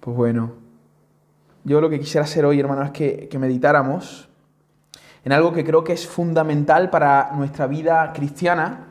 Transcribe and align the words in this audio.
Pues 0.00 0.16
bueno, 0.16 0.52
yo 1.64 1.80
lo 1.80 1.90
que 1.90 2.00
quisiera 2.00 2.24
hacer 2.24 2.46
hoy, 2.46 2.58
hermano, 2.58 2.82
es 2.82 2.90
que, 2.90 3.28
que 3.28 3.38
meditáramos 3.38 4.28
en 5.24 5.32
algo 5.32 5.52
que 5.52 5.62
creo 5.62 5.84
que 5.84 5.92
es 5.92 6.06
fundamental 6.06 6.88
para 6.88 7.32
nuestra 7.34 7.66
vida 7.66 8.10
cristiana 8.14 8.86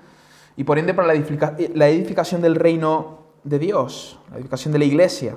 y 0.56 0.64
por 0.64 0.78
ende 0.78 0.94
para 0.94 1.08
la, 1.08 1.16
edifica- 1.16 1.56
la 1.74 1.88
edificación 1.88 2.42
del 2.42 2.54
reino 2.56 3.20
de 3.44 3.58
Dios, 3.58 4.20
la 4.30 4.38
edificación 4.38 4.72
de 4.72 4.80
la 4.80 4.86
iglesia. 4.86 5.36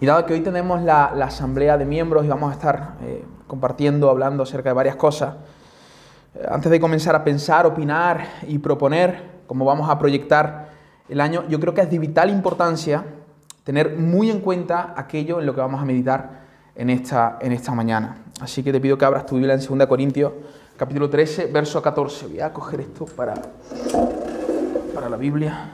Y 0.00 0.06
dado 0.06 0.24
que 0.26 0.34
hoy 0.34 0.40
tenemos 0.42 0.80
la, 0.82 1.12
la 1.16 1.26
asamblea 1.26 1.76
de 1.76 1.84
miembros 1.84 2.24
y 2.24 2.28
vamos 2.28 2.50
a 2.50 2.54
estar 2.54 2.94
eh, 3.02 3.24
compartiendo, 3.48 4.10
hablando 4.10 4.44
acerca 4.44 4.68
de 4.68 4.74
varias 4.74 4.94
cosas, 4.94 5.34
eh, 6.36 6.46
antes 6.48 6.70
de 6.70 6.78
comenzar 6.78 7.16
a 7.16 7.24
pensar, 7.24 7.66
opinar 7.66 8.24
y 8.46 8.58
proponer 8.58 9.42
cómo 9.48 9.64
vamos 9.64 9.90
a 9.90 9.98
proyectar 9.98 10.68
el 11.08 11.20
año, 11.20 11.44
yo 11.48 11.58
creo 11.58 11.74
que 11.74 11.80
es 11.80 11.90
de 11.90 11.98
vital 11.98 12.30
importancia 12.30 13.04
tener 13.64 13.96
muy 13.96 14.30
en 14.30 14.40
cuenta 14.40 14.94
aquello 14.96 15.40
en 15.40 15.46
lo 15.46 15.54
que 15.54 15.60
vamos 15.60 15.80
a 15.80 15.84
meditar 15.84 16.44
en 16.76 16.90
esta, 16.90 17.38
en 17.40 17.52
esta 17.52 17.72
mañana. 17.72 18.18
Así 18.40 18.62
que 18.62 18.70
te 18.70 18.80
pido 18.80 18.98
que 18.98 19.04
abras 19.04 19.26
tu 19.26 19.36
Biblia 19.36 19.54
en 19.54 19.78
2 19.78 19.86
Corintios, 19.88 20.32
capítulo 20.76 21.08
13, 21.08 21.46
verso 21.46 21.80
14. 21.80 22.26
Voy 22.26 22.40
a 22.40 22.52
coger 22.52 22.82
esto 22.82 23.06
para, 23.06 23.34
para 24.94 25.08
la 25.08 25.16
Biblia. 25.16 25.70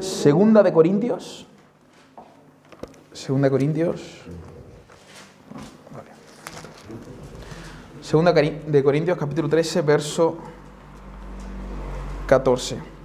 Segunda 0.00 0.62
de 0.62 0.72
Corintios. 0.72 1.46
Segunda 3.12 3.46
de 3.46 3.50
Corintios. 3.52 4.22
Vale. 5.94 6.10
Segunda 8.00 8.32
de 8.32 8.82
Corintios, 8.82 9.16
capítulo 9.16 9.48
13, 9.48 9.82
verso 9.82 10.38
14. 12.26 13.01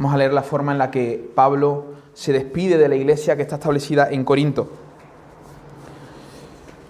Vamos 0.00 0.14
a 0.14 0.16
leer 0.16 0.32
la 0.32 0.42
forma 0.42 0.72
en 0.72 0.78
la 0.78 0.90
que 0.90 1.30
Pablo 1.34 1.92
se 2.14 2.32
despide 2.32 2.78
de 2.78 2.88
la 2.88 2.96
iglesia 2.96 3.36
que 3.36 3.42
está 3.42 3.56
establecida 3.56 4.08
en 4.10 4.24
Corinto. 4.24 4.66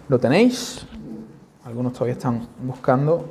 ¿Lo 0.06 0.20
tenéis? 0.20 0.86
Algunos 1.64 1.92
todavía 1.92 2.12
están 2.12 2.46
buscando. 2.62 3.28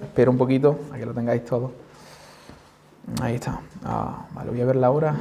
Espero 0.00 0.30
un 0.30 0.38
poquito 0.38 0.78
a 0.90 0.96
que 0.96 1.04
lo 1.04 1.12
tengáis 1.12 1.44
todo. 1.44 1.72
Ahí 3.20 3.34
está. 3.34 3.60
Ah, 3.84 4.28
vale, 4.32 4.50
voy 4.50 4.62
a 4.62 4.64
ver 4.64 4.76
la 4.76 4.90
hora. 4.90 5.14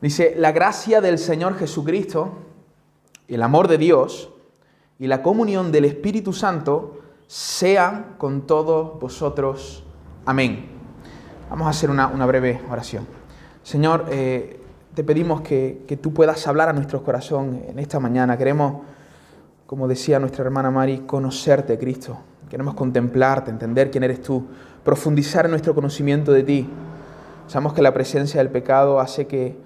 Dice, 0.00 0.34
la 0.36 0.52
gracia 0.52 1.00
del 1.00 1.18
Señor 1.18 1.58
Jesucristo, 1.58 2.34
el 3.26 3.42
amor 3.42 3.66
de 3.66 3.78
Dios 3.78 4.30
y 5.00 5.08
la 5.08 5.24
comunión 5.24 5.72
del 5.72 5.86
Espíritu 5.86 6.32
Santo 6.32 7.00
sean 7.26 8.14
con 8.16 8.42
todos 8.42 9.00
vosotros. 9.00 9.82
Amén. 10.24 10.75
Vamos 11.48 11.68
a 11.68 11.70
hacer 11.70 11.90
una, 11.90 12.26
breve 12.26 12.60
oración. 12.68 13.06
Señor, 13.62 14.06
eh, 14.10 14.60
te 14.94 15.04
pedimos 15.04 15.42
que, 15.42 15.84
que 15.86 15.96
tú 15.96 16.12
puedas 16.12 16.44
hablar 16.48 16.68
a 16.68 16.72
nuestro 16.72 17.04
corazón 17.04 17.62
en 17.68 17.78
esta 17.78 18.00
mañana. 18.00 18.36
Queremos, 18.36 18.82
como 19.64 19.86
decía 19.86 20.18
nuestra 20.18 20.44
hermana 20.44 20.72
Mari, 20.72 21.04
conocerte, 21.06 21.78
Cristo. 21.78 22.18
Queremos 22.50 22.74
contemplarte, 22.74 23.52
entender 23.52 23.92
quién 23.92 24.02
eres 24.02 24.22
tú, 24.22 24.44
profundizar 24.82 25.44
en 25.44 25.52
nuestro 25.52 25.72
conocimiento 25.72 26.32
de 26.32 26.42
ti. 26.42 26.68
Sabemos 27.46 27.74
que 27.74 27.82
la 27.82 27.94
presencia 27.94 28.40
del 28.40 28.50
pecado 28.50 28.98
hace 28.98 29.28
que, 29.28 29.56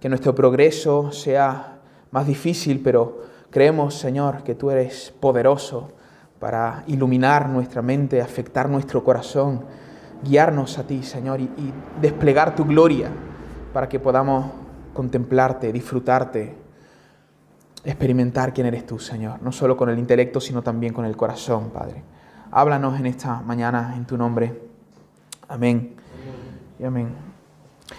que 0.00 0.08
nuestro 0.08 0.34
progreso 0.34 1.12
sea 1.12 1.78
más 2.10 2.26
difícil, 2.26 2.80
pero 2.82 3.22
creemos, 3.50 3.94
Señor, 3.94 4.42
que 4.42 4.56
tú 4.56 4.72
eres 4.72 5.14
poderoso 5.20 5.92
para 6.40 6.82
iluminar 6.88 7.48
nuestra 7.48 7.80
mente, 7.80 8.20
afectar 8.20 8.68
nuestro 8.68 9.04
corazón, 9.04 9.62
guiarnos 10.24 10.78
a 10.78 10.84
ti, 10.86 11.02
Señor, 11.02 11.40
y, 11.40 11.44
y 11.44 11.72
desplegar 12.00 12.54
tu 12.54 12.64
gloria 12.64 13.08
para 13.72 13.88
que 13.88 13.98
podamos 14.00 14.46
contemplarte, 14.94 15.72
disfrutarte, 15.72 16.56
experimentar 17.84 18.52
quién 18.52 18.66
eres 18.66 18.86
tú, 18.86 18.98
Señor, 18.98 19.40
no 19.42 19.52
solo 19.52 19.76
con 19.76 19.88
el 19.88 19.98
intelecto, 19.98 20.40
sino 20.40 20.62
también 20.62 20.92
con 20.92 21.04
el 21.04 21.16
corazón, 21.16 21.70
Padre. 21.70 22.02
Háblanos 22.50 22.98
en 22.98 23.06
esta 23.06 23.40
mañana 23.42 23.94
en 23.96 24.04
tu 24.04 24.16
nombre. 24.16 24.60
Amén. 25.48 25.94
Y 26.78 26.84
amén. 26.84 27.08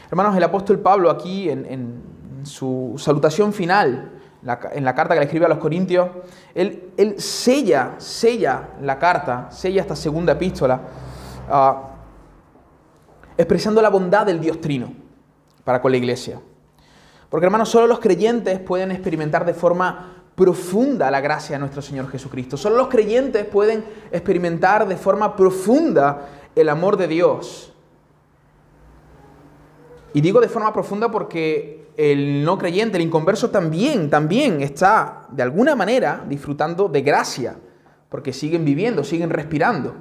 Hermanos, 0.09 0.35
el 0.35 0.44
apóstol 0.44 0.79
Pablo 0.79 1.09
aquí 1.09 1.50
en, 1.50 1.66
en 1.66 2.02
su 2.46 2.96
salutación 2.97 3.53
final, 3.53 4.12
la- 4.44 4.59
en 4.74 4.84
la 4.85 4.94
carta 4.96 5.13
que 5.13 5.19
le 5.19 5.25
escribe 5.25 5.46
a 5.46 5.50
los 5.50 5.58
Corintios, 5.58 6.09
él, 6.53 6.91
él 6.97 7.19
sella, 7.19 7.96
sella 7.97 8.69
la 8.81 8.97
carta, 9.00 9.47
sella 9.52 9.81
esta 9.81 9.96
segunda 9.96 10.34
epístola, 10.34 10.79
ah, 11.50 11.89
expresando 13.40 13.82
la 13.82 13.90
bondad 13.90 14.26
del 14.26 14.42
Dios 14.42 14.60
Trino 14.60 14.92
para 15.64 15.82
con 15.82 15.92
la 15.92 15.98
iglesia. 15.98 16.42
Porque 17.30 17.46
hermanos, 17.46 17.70
solo 17.70 17.88
los 17.88 18.00
creyentes 18.00 18.60
pueden 18.60 18.92
experimentar 18.92 19.46
de 19.46 19.54
forma 19.54 20.24
profunda 20.36 21.10
la 21.10 21.22
gracia 21.22 21.56
de 21.56 21.60
nuestro 21.62 21.82
Señor 21.82 22.10
Jesucristo. 22.10 22.58
Solo 22.58 22.76
los 22.76 22.90
creyentes 22.90 23.46
pueden 23.46 23.86
experimentar 24.12 24.86
de 24.90 24.98
forma 24.98 25.38
profunda 25.38 26.28
el 26.54 26.68
amor 26.68 26.98
de 26.98 27.08
Dios. 27.08 27.72
Y 30.14 30.20
digo 30.20 30.42
de 30.42 30.50
forma 30.50 30.74
profunda 30.74 31.10
porque 31.10 31.92
el 31.96 32.44
no 32.44 32.58
creyente, 32.58 32.98
el 32.98 33.04
inconverso 33.04 33.52
también, 33.52 34.10
también 34.10 34.60
está 34.60 35.28
de 35.30 35.44
alguna 35.44 35.78
manera 35.78 36.26
disfrutando 36.28 36.90
de 36.90 37.04
gracia, 37.04 37.56
porque 38.10 38.34
siguen 38.34 38.66
viviendo, 38.66 39.06
siguen 39.06 39.30
respirando. 39.30 39.96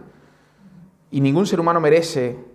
Y 1.12 1.20
ningún 1.20 1.46
ser 1.46 1.60
humano 1.60 1.80
merece 1.80 2.47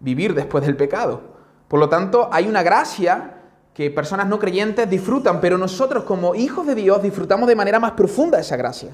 vivir 0.00 0.34
después 0.34 0.64
del 0.64 0.76
pecado. 0.76 1.20
Por 1.68 1.80
lo 1.80 1.88
tanto, 1.88 2.28
hay 2.32 2.48
una 2.48 2.62
gracia 2.62 3.34
que 3.74 3.90
personas 3.90 4.26
no 4.26 4.38
creyentes 4.38 4.90
disfrutan, 4.90 5.40
pero 5.40 5.56
nosotros 5.56 6.04
como 6.04 6.34
hijos 6.34 6.66
de 6.66 6.74
Dios 6.74 7.02
disfrutamos 7.02 7.48
de 7.48 7.54
manera 7.54 7.78
más 7.78 7.92
profunda 7.92 8.40
esa 8.40 8.56
gracia. 8.56 8.90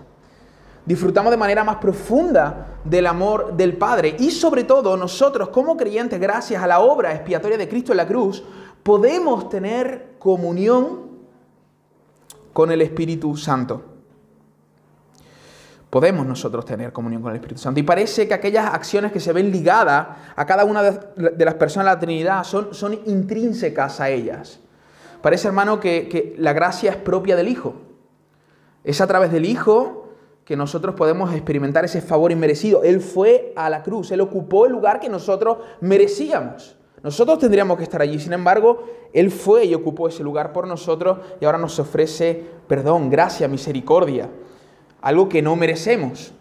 Disfrutamos 0.85 1.31
de 1.31 1.39
manera 1.39 1.65
más 1.65 1.77
profunda 1.77 2.77
del 2.85 3.07
amor 3.07 3.57
del 3.57 3.79
Padre. 3.79 4.17
Y 4.19 4.31
sobre 4.31 4.65
todo 4.65 4.97
nosotros 4.97 5.49
como 5.49 5.77
creyentes, 5.77 6.21
gracias 6.21 6.63
a 6.63 6.67
la 6.67 6.81
obra 6.81 7.15
expiatoria 7.15 7.57
de 7.57 7.69
Cristo 7.69 7.93
en 7.93 7.97
la 7.97 8.07
cruz, 8.07 8.45
podemos 8.83 9.49
tener 9.49 10.17
comunión 10.19 11.05
con 12.53 12.71
el 12.71 12.83
Espíritu 12.83 13.37
Santo. 13.37 13.94
Podemos 15.95 16.27
nosotros 16.27 16.65
tener 16.65 16.93
comunión 16.93 17.23
con 17.23 17.31
el 17.31 17.37
Espíritu 17.37 17.61
Santo. 17.61 17.79
Y 17.79 17.85
parece 17.85 18.27
que 18.27 18.35
aquellas 18.35 18.75
acciones 18.75 19.13
que 19.13 19.21
se 19.21 19.33
ven 19.33 19.53
ligadas 19.53 20.09
a 20.35 20.45
cada 20.45 20.65
una 20.65 20.83
de 20.83 21.45
las 21.45 21.55
personas 21.55 21.87
de 21.87 21.95
la 21.95 22.01
Trinidad 22.01 22.43
son, 22.43 22.75
son 22.75 22.99
intrínsecas 23.07 24.01
a 24.01 24.11
ellas. 24.11 24.59
Parece, 25.23 25.47
hermano, 25.47 25.79
que, 25.79 26.09
que 26.09 26.35
la 26.37 26.53
gracia 26.53 26.91
es 26.91 26.97
propia 26.97 27.37
del 27.37 27.47
Hijo. 27.47 27.77
Es 28.83 29.01
a 29.01 29.07
través 29.07 29.31
del 29.31 29.45
Hijo 29.45 30.09
que 30.45 30.57
nosotros 30.57 30.97
podemos 30.97 31.33
experimentar 31.33 31.85
ese 31.85 32.03
favor 32.03 32.33
inmerecido. 32.33 32.83
Él 32.83 33.01
fue 33.01 33.53
a 33.55 33.71
la 33.71 33.85
cruz, 33.85 34.11
Él 34.11 34.21
ocupó 34.21 34.67
el 34.67 34.73
lugar 34.73 34.99
que 34.99 35.09
nosotros 35.09 35.59
merecíamos. 35.81 36.77
Nosotros 37.05 37.39
tendríamos 37.39 37.77
que 37.77 37.85
estar 37.85 38.03
allí, 38.03 38.19
sin 38.19 38.33
embargo, 38.33 38.83
Él 39.13 39.31
fue 39.31 39.67
y 39.67 39.77
ocupó 39.77 40.09
ese 40.09 40.25
lugar 40.25 40.53
por 40.53 40.67
nosotros 40.67 41.19
y 41.41 41.45
ahora 41.45 41.59
nos 41.59 41.79
ofrece 41.79 42.47
perdón, 42.67 43.11
gracia, 43.11 43.47
misericordia, 43.47 44.29
algo 45.05 45.29
que 45.29 45.43
no 45.43 45.55
merecemos. 45.55 46.33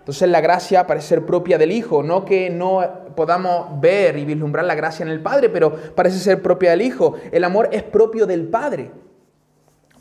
Entonces 0.00 0.28
la 0.28 0.42
gracia 0.42 0.86
parece 0.86 1.08
ser 1.08 1.24
propia 1.24 1.56
del 1.56 1.72
Hijo, 1.72 2.02
no 2.02 2.26
que 2.26 2.50
no 2.50 2.82
podamos 3.16 3.80
ver 3.80 4.18
y 4.18 4.26
vislumbrar 4.26 4.66
la 4.66 4.74
gracia 4.74 5.02
en 5.02 5.08
el 5.08 5.22
Padre, 5.22 5.48
pero 5.48 5.74
parece 5.94 6.18
ser 6.18 6.42
propia 6.42 6.72
del 6.72 6.82
Hijo. 6.82 7.14
El 7.30 7.42
amor 7.42 7.70
es 7.72 7.82
propio 7.82 8.26
del 8.26 8.48
Padre, 8.48 8.90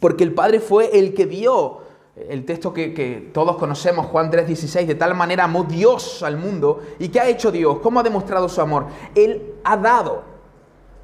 porque 0.02 0.26
el 0.26 0.34
Padre 0.34 0.60
fue 0.60 0.90
el 1.00 1.14
que 1.14 1.26
dio 1.26 1.80
el 2.18 2.44
texto 2.44 2.74
que, 2.74 3.30
todos 3.34 3.56
conocemos, 3.56 4.08
Juan 4.08 4.30
3:16, 4.30 4.88
de 4.88 4.96
tal 4.96 5.16
manera 5.16 5.46
amó 5.46 5.64
Dios 5.64 6.22
al 6.22 6.36
mundo. 6.36 6.82
¿Y 7.00 7.08
qué 7.08 7.22
ha 7.22 7.30
hecho 7.30 7.50
Dios? 7.50 7.80
¿Cómo 7.80 8.02
ha 8.02 8.04
demostrado 8.04 8.50
su 8.50 8.60
amor? 8.60 8.88
Él 9.16 9.54
ha 9.64 9.78
dado. 9.78 10.24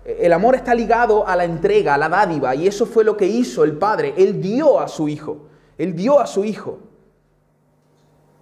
El 0.04 0.34
amor 0.34 0.56
está 0.56 0.76
ligado 0.76 1.26
a 1.26 1.38
la 1.38 1.46
entrega, 1.46 1.94
a 1.94 1.98
la 1.98 2.10
dádiva, 2.10 2.54
y 2.54 2.68
eso 2.68 2.86
fue 2.86 3.06
lo 3.06 3.16
que 3.16 3.28
hizo 3.28 3.64
el 3.64 3.78
Padre. 3.78 4.14
Él 4.18 4.42
dio 4.42 4.82
a 4.82 4.90
su 4.90 5.08
Hijo, 5.08 5.48
Él 5.78 5.96
dio 5.96 6.20
a 6.20 6.28
su 6.28 6.44
Hijo 6.44 6.80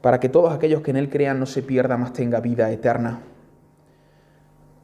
para 0.05 0.19
que 0.19 0.29
todos 0.29 0.53
aquellos 0.53 0.81
que 0.81 0.91
en 0.91 0.97
Él 0.97 1.09
crean 1.09 1.39
no 1.39 1.47
se 1.47 1.63
pierdan, 1.63 2.01
más 2.01 2.13
tenga 2.13 2.39
vida 2.39 2.69
eterna. 2.69 3.21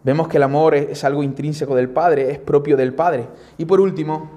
Vemos 0.03 0.27
que 0.27 0.37
el 0.37 0.41
amor 0.41 0.73
es 0.73 1.03
algo 1.03 1.21
intrínseco 1.21 1.75
del 1.75 1.91
Padre, 1.91 2.31
es 2.31 2.39
propio 2.39 2.75
del 2.75 2.95
Padre. 2.95 3.27
Y 3.59 3.65
por 3.65 3.79
último, 3.79 4.31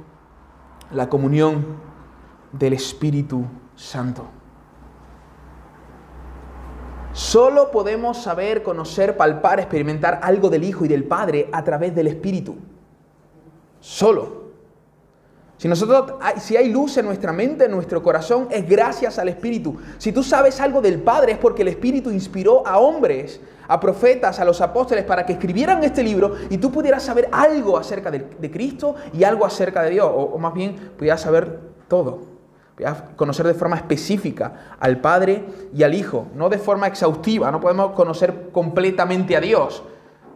la 0.92 1.08
comunión 1.08 1.64
del 2.52 2.74
Espíritu 2.74 3.46
Santo. 3.74 4.26
Solo 7.14 7.70
podemos 7.70 8.18
saber, 8.18 8.62
conocer, 8.62 9.16
palpar, 9.16 9.60
experimentar 9.60 10.20
algo 10.22 10.50
del 10.50 10.64
Hijo 10.64 10.84
y 10.84 10.88
del 10.88 11.04
Padre 11.04 11.48
a 11.50 11.64
través 11.64 11.94
del 11.94 12.08
Espíritu. 12.08 12.56
Solo. 13.80 14.43
Si 15.56 15.68
nosotros, 15.68 16.14
si 16.38 16.56
hay 16.56 16.70
luz 16.70 16.96
en 16.96 17.06
nuestra 17.06 17.32
mente, 17.32 17.66
en 17.66 17.70
nuestro 17.70 18.02
corazón, 18.02 18.48
es 18.50 18.68
gracias 18.68 19.18
al 19.18 19.28
Espíritu. 19.28 19.76
Si 19.98 20.12
tú 20.12 20.22
sabes 20.22 20.60
algo 20.60 20.80
del 20.80 21.00
Padre, 21.00 21.32
es 21.32 21.38
porque 21.38 21.62
el 21.62 21.68
Espíritu 21.68 22.10
inspiró 22.10 22.66
a 22.66 22.78
hombres, 22.78 23.40
a 23.68 23.78
profetas, 23.80 24.40
a 24.40 24.44
los 24.44 24.60
apóstoles, 24.60 25.04
para 25.04 25.24
que 25.24 25.34
escribieran 25.34 25.82
este 25.84 26.02
libro 26.02 26.34
y 26.50 26.58
tú 26.58 26.70
pudieras 26.70 27.04
saber 27.04 27.28
algo 27.32 27.78
acerca 27.78 28.10
de, 28.10 28.50
Cristo 28.50 28.96
y 29.12 29.24
algo 29.24 29.46
acerca 29.46 29.82
de 29.82 29.90
Dios, 29.90 30.10
o, 30.12 30.36
más 30.38 30.54
bien 30.54 30.74
pudieras 30.98 31.20
saber 31.20 31.60
todo. 31.88 32.34
Pudieras 32.74 33.04
conocer 33.14 33.46
de 33.46 33.54
forma 33.54 33.76
específica 33.76 34.76
al 34.80 35.00
Padre 35.00 35.44
y 35.72 35.84
al 35.84 35.94
Hijo, 35.94 36.26
no 36.34 36.48
de 36.48 36.58
forma 36.58 36.88
exhaustiva. 36.88 37.52
No 37.52 37.60
podemos 37.60 37.92
conocer 37.92 38.50
completamente 38.50 39.36
a 39.36 39.40
Dios, 39.40 39.84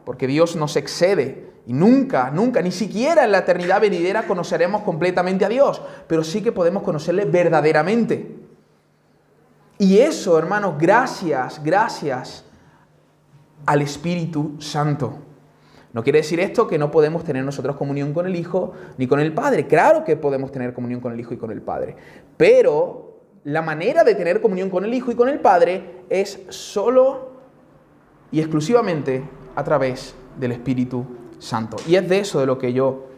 porque 0.05 0.29
Dios 0.29 0.55
nos 0.55 0.77
excede 0.77 1.49
y 1.69 1.75
nunca, 1.75 2.31
nunca, 2.31 2.63
ni 2.63 2.73
siquiera 2.73 3.27
en 3.27 3.31
la 3.31 3.41
eternidad 3.41 3.79
venidera 3.79 4.27
conoceremos 4.27 4.81
completamente 4.85 5.45
a 5.45 5.51
Dios, 5.51 5.83
pero 6.07 6.25
sí 6.25 6.41
que 6.41 6.51
podemos 6.51 6.83
conocerle 6.83 7.27
verdaderamente. 7.27 8.37
Y 9.77 9.99
eso, 9.99 10.39
hermanos, 10.39 10.77
gracias, 10.79 11.63
gracias 11.63 12.47
al 13.67 13.83
Espíritu 13.83 14.57
Santo. 14.59 15.19
No 15.93 16.03
quiere 16.03 16.21
decir 16.21 16.41
esto 16.41 16.67
que 16.67 16.79
no 16.79 16.91
podemos 16.91 17.23
tener 17.23 17.45
nosotros 17.45 17.77
comunión 17.77 18.15
con 18.15 18.27
el 18.27 18.35
Hijo 18.35 18.73
ni 18.97 19.07
con 19.07 19.21
el 19.21 19.35
Padre. 19.35 19.67
Claro 19.67 20.05
que 20.05 20.17
podemos 20.17 20.51
tener 20.51 20.73
comunión 20.73 21.01
con 21.01 21.13
el 21.13 21.21
Hijo 21.21 21.35
y 21.35 21.37
con 21.37 21.51
el 21.51 21.61
Padre. 21.61 21.97
Pero 22.39 23.19
la 23.45 23.61
manera 23.61 24.05
de 24.05 24.15
tener 24.15 24.41
comunión 24.41 24.71
con 24.71 24.87
el 24.87 24.95
Hijo 24.95 25.13
y 25.13 25.17
con 25.17 25.29
el 25.29 25.41
Padre 25.41 26.05
es 26.09 26.41
solo 26.49 27.33
y 28.33 28.41
exclusivamente 28.41 29.23
a 29.55 29.63
través 29.63 30.15
del 30.41 30.53
Espíritu 30.53 31.18
Santo. 31.39 31.77
Y 31.87 31.97
es 31.97 32.09
de 32.09 32.21
eso 32.21 32.41
de 32.41 32.47
lo 32.47 32.59
que 32.59 32.73
yo 32.73 33.09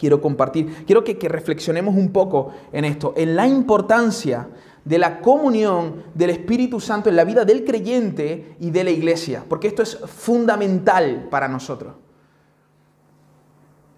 quiero 0.00 0.22
compartir. 0.22 0.84
Quiero 0.86 1.04
que, 1.04 1.14
reflexionemos 1.28 1.94
un 1.94 2.10
poco 2.10 2.52
en 2.72 2.86
esto, 2.86 3.12
en 3.16 3.36
la 3.36 3.46
importancia 3.46 4.48
de 4.82 4.98
la 4.98 5.20
comunión 5.20 6.04
del 6.14 6.30
Espíritu 6.30 6.80
Santo 6.80 7.10
en 7.10 7.16
la 7.16 7.24
vida 7.24 7.44
del 7.44 7.64
creyente 7.64 8.56
y 8.58 8.70
de 8.70 8.82
la 8.82 8.90
iglesia, 8.90 9.44
porque 9.46 9.68
esto 9.68 9.82
es 9.82 9.98
fundamental 9.98 11.28
para 11.30 11.48
nosotros. 11.48 11.94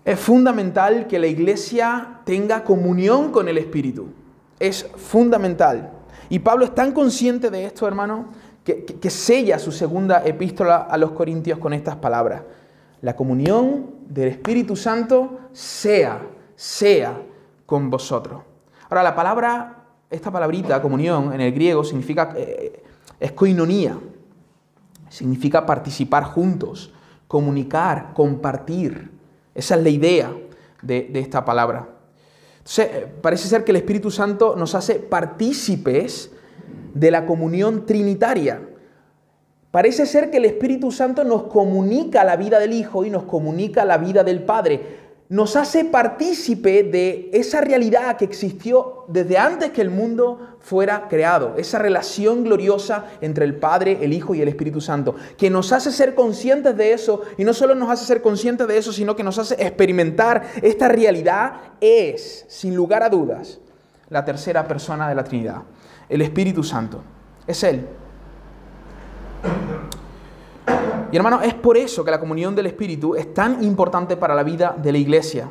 Es 0.05 0.19
fundamental 0.19 1.07
que 1.07 1.21
la 1.21 1.29
iglesia 1.29 2.21
tenga 2.25 2.65
comunión 2.65 3.31
con 3.31 3.49
el 3.49 3.57
Espíritu. 3.57 4.09
Es 4.59 4.85
fundamental. 4.97 5.93
Y 6.29 6.41
Pablo 6.41 6.65
es 6.65 6.75
tan 6.75 6.91
consciente 6.91 7.49
de 7.51 7.67
esto, 7.67 7.87
hermano, 7.87 8.27
que, 8.65 8.85
que 8.85 9.11
sella 9.11 9.61
su 9.61 9.71
segunda 9.71 10.25
epístola 10.25 10.79
a 10.79 10.99
los 10.99 11.13
Corintios 11.13 11.61
con 11.61 11.73
estas 11.73 11.95
palabras 11.95 12.43
la 13.03 13.15
comunión 13.17 13.91
del 14.09 14.29
Espíritu 14.29 14.77
Santo 14.77 15.41
sea, 15.53 16.23
sea 16.55 17.21
con 17.67 17.91
vosotros. 17.91 18.43
Ahora, 18.89 19.03
la 19.03 19.15
palabra, 19.15 19.85
esta 20.09 20.31
palabrita, 20.31 20.81
comunión, 20.81 21.33
en 21.33 21.41
el 21.41 21.53
griego 21.53 21.85
significa, 21.85 22.33
eh, 22.37 22.83
koinonía, 23.35 23.99
significa 25.09 25.67
participar 25.67 26.25
juntos, 26.25 26.93
comunicar, 27.27 28.13
compartir. 28.15 29.11
Esa 29.55 29.75
es 29.77 29.83
la 29.83 29.89
idea 29.89 30.33
de, 30.81 31.09
de 31.13 31.21
esta 31.21 31.45
palabra. 31.45 31.89
Entonces, 32.59 32.89
eh, 32.93 33.13
parece 33.21 33.49
ser 33.49 33.65
que 33.65 33.73
el 33.73 33.77
Espíritu 33.77 34.11
Santo 34.11 34.55
nos 34.57 34.75
hace 34.77 34.97
partícipes 34.97 36.31
de 36.95 37.11
la 37.11 37.27
comunión 37.27 37.85
trinitaria. 37.85 38.69
Parece 39.73 40.05
ser 40.05 40.31
que 40.31 40.37
el 40.37 40.45
Espíritu 40.45 40.93
Santo 40.93 41.25
nos 41.25 41.45
comunica 41.45 42.25
la 42.25 42.37
vida 42.37 42.61
del 42.61 42.75
Hijo 42.75 43.07
y 43.07 43.11
nos 43.11 43.23
comunica 43.23 43.87
la 43.87 43.97
vida 43.97 44.23
del 44.23 44.43
Padre. 44.43 45.01
Nos 45.31 45.57
hace 45.57 45.87
partícipe 45.87 46.83
de 46.83 47.31
esa 47.33 47.63
realidad 47.63 48.19
que 48.19 48.27
existió 48.27 49.07
desde 49.09 49.39
antes 49.39 49.71
que 49.71 49.81
el 49.81 49.89
mundo 49.89 50.59
fuera 50.61 51.09
creado. 51.09 51.55
Esa 51.57 51.79
relación 51.79 52.45
gloriosa 52.45 53.07
entre 53.23 53.47
el 53.47 53.57
Padre, 53.57 53.97
el 54.03 54.13
Hijo 54.13 54.35
y 54.35 54.43
el 54.43 54.49
Espíritu 54.49 54.83
Santo. 54.83 55.15
Que 55.39 55.49
nos 55.49 55.73
hace 55.73 55.91
ser 55.91 56.15
conscientes 56.15 56.77
de 56.77 56.93
eso 56.93 57.23
y 57.39 57.45
no 57.45 57.55
solo 57.55 57.75
nos 57.75 57.89
hace 57.89 58.05
ser 58.05 58.21
conscientes 58.21 58.69
de 58.69 58.77
eso, 58.77 58.93
sino 58.93 59.17
que 59.17 59.25
nos 59.25 59.39
hace 59.39 59.55
experimentar 59.55 60.43
esta 60.61 60.89
realidad. 60.89 61.55
Es, 61.81 62.45
sin 62.47 62.77
lugar 62.77 63.03
a 63.03 63.09
dudas, 63.09 63.59
la 64.11 64.23
tercera 64.23 64.69
persona 64.69 65.09
de 65.09 65.15
la 65.15 65.25
Trinidad. 65.25 65.63
El 66.11 66.21
Espíritu 66.21 66.63
Santo. 66.63 67.03
Es 67.47 67.63
Él. 67.65 67.87
Y 71.13 71.17
hermano, 71.17 71.43
es 71.43 71.53
por 71.53 71.77
eso 71.77 72.05
que 72.05 72.11
la 72.11 72.19
comunión 72.19 72.55
del 72.55 72.67
Espíritu 72.67 73.15
es 73.15 73.35
tan 73.35 73.63
importante 73.63 74.17
para 74.17 74.35
la 74.35 74.43
vida 74.43 74.75
de 74.81 74.93
la 74.93 74.99
iglesia. 74.99 75.51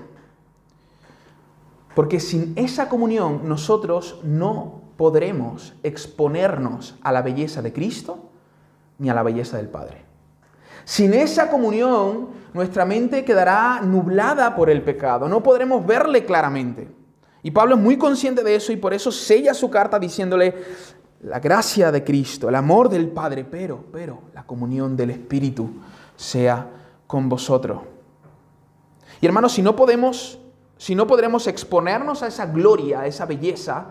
Porque 1.93 2.19
sin 2.19 2.53
esa 2.55 2.89
comunión 2.89 3.41
nosotros 3.47 4.19
no 4.23 4.81
podremos 4.97 5.73
exponernos 5.83 6.95
a 7.01 7.11
la 7.11 7.21
belleza 7.21 7.61
de 7.61 7.73
Cristo 7.73 8.29
ni 8.97 9.09
a 9.09 9.13
la 9.13 9.23
belleza 9.23 9.57
del 9.57 9.67
Padre. 9.67 10.05
Sin 10.83 11.13
esa 11.13 11.49
comunión 11.49 12.29
nuestra 12.53 12.85
mente 12.85 13.23
quedará 13.23 13.81
nublada 13.81 14.55
por 14.55 14.69
el 14.69 14.81
pecado, 14.81 15.29
no 15.29 15.43
podremos 15.43 15.85
verle 15.85 16.25
claramente. 16.25 16.89
Y 17.43 17.51
Pablo 17.51 17.75
es 17.75 17.81
muy 17.81 17.97
consciente 17.97 18.43
de 18.43 18.55
eso 18.55 18.71
y 18.71 18.77
por 18.77 18.93
eso 18.93 19.11
sella 19.11 19.53
su 19.53 19.69
carta 19.69 19.97
diciéndole, 19.97 20.55
la 21.23 21.39
gracia 21.39 21.91
de 21.91 22.03
Cristo, 22.03 22.49
el 22.49 22.55
amor 22.55 22.89
del 22.89 23.09
Padre, 23.09 23.45
pero, 23.45 23.83
pero, 23.91 24.21
la 24.33 24.43
comunión 24.43 24.97
del 24.97 25.11
Espíritu 25.11 25.69
sea 26.15 26.67
con 27.05 27.29
vosotros. 27.29 27.81
Y 29.19 29.25
hermanos, 29.27 29.51
si 29.53 29.61
no 29.61 29.75
podemos, 29.75 30.39
si 30.77 30.95
no 30.95 31.05
podremos 31.05 31.45
exponernos 31.45 32.23
a 32.23 32.27
esa 32.27 32.47
gloria, 32.47 33.01
a 33.01 33.05
esa 33.05 33.25
belleza, 33.25 33.87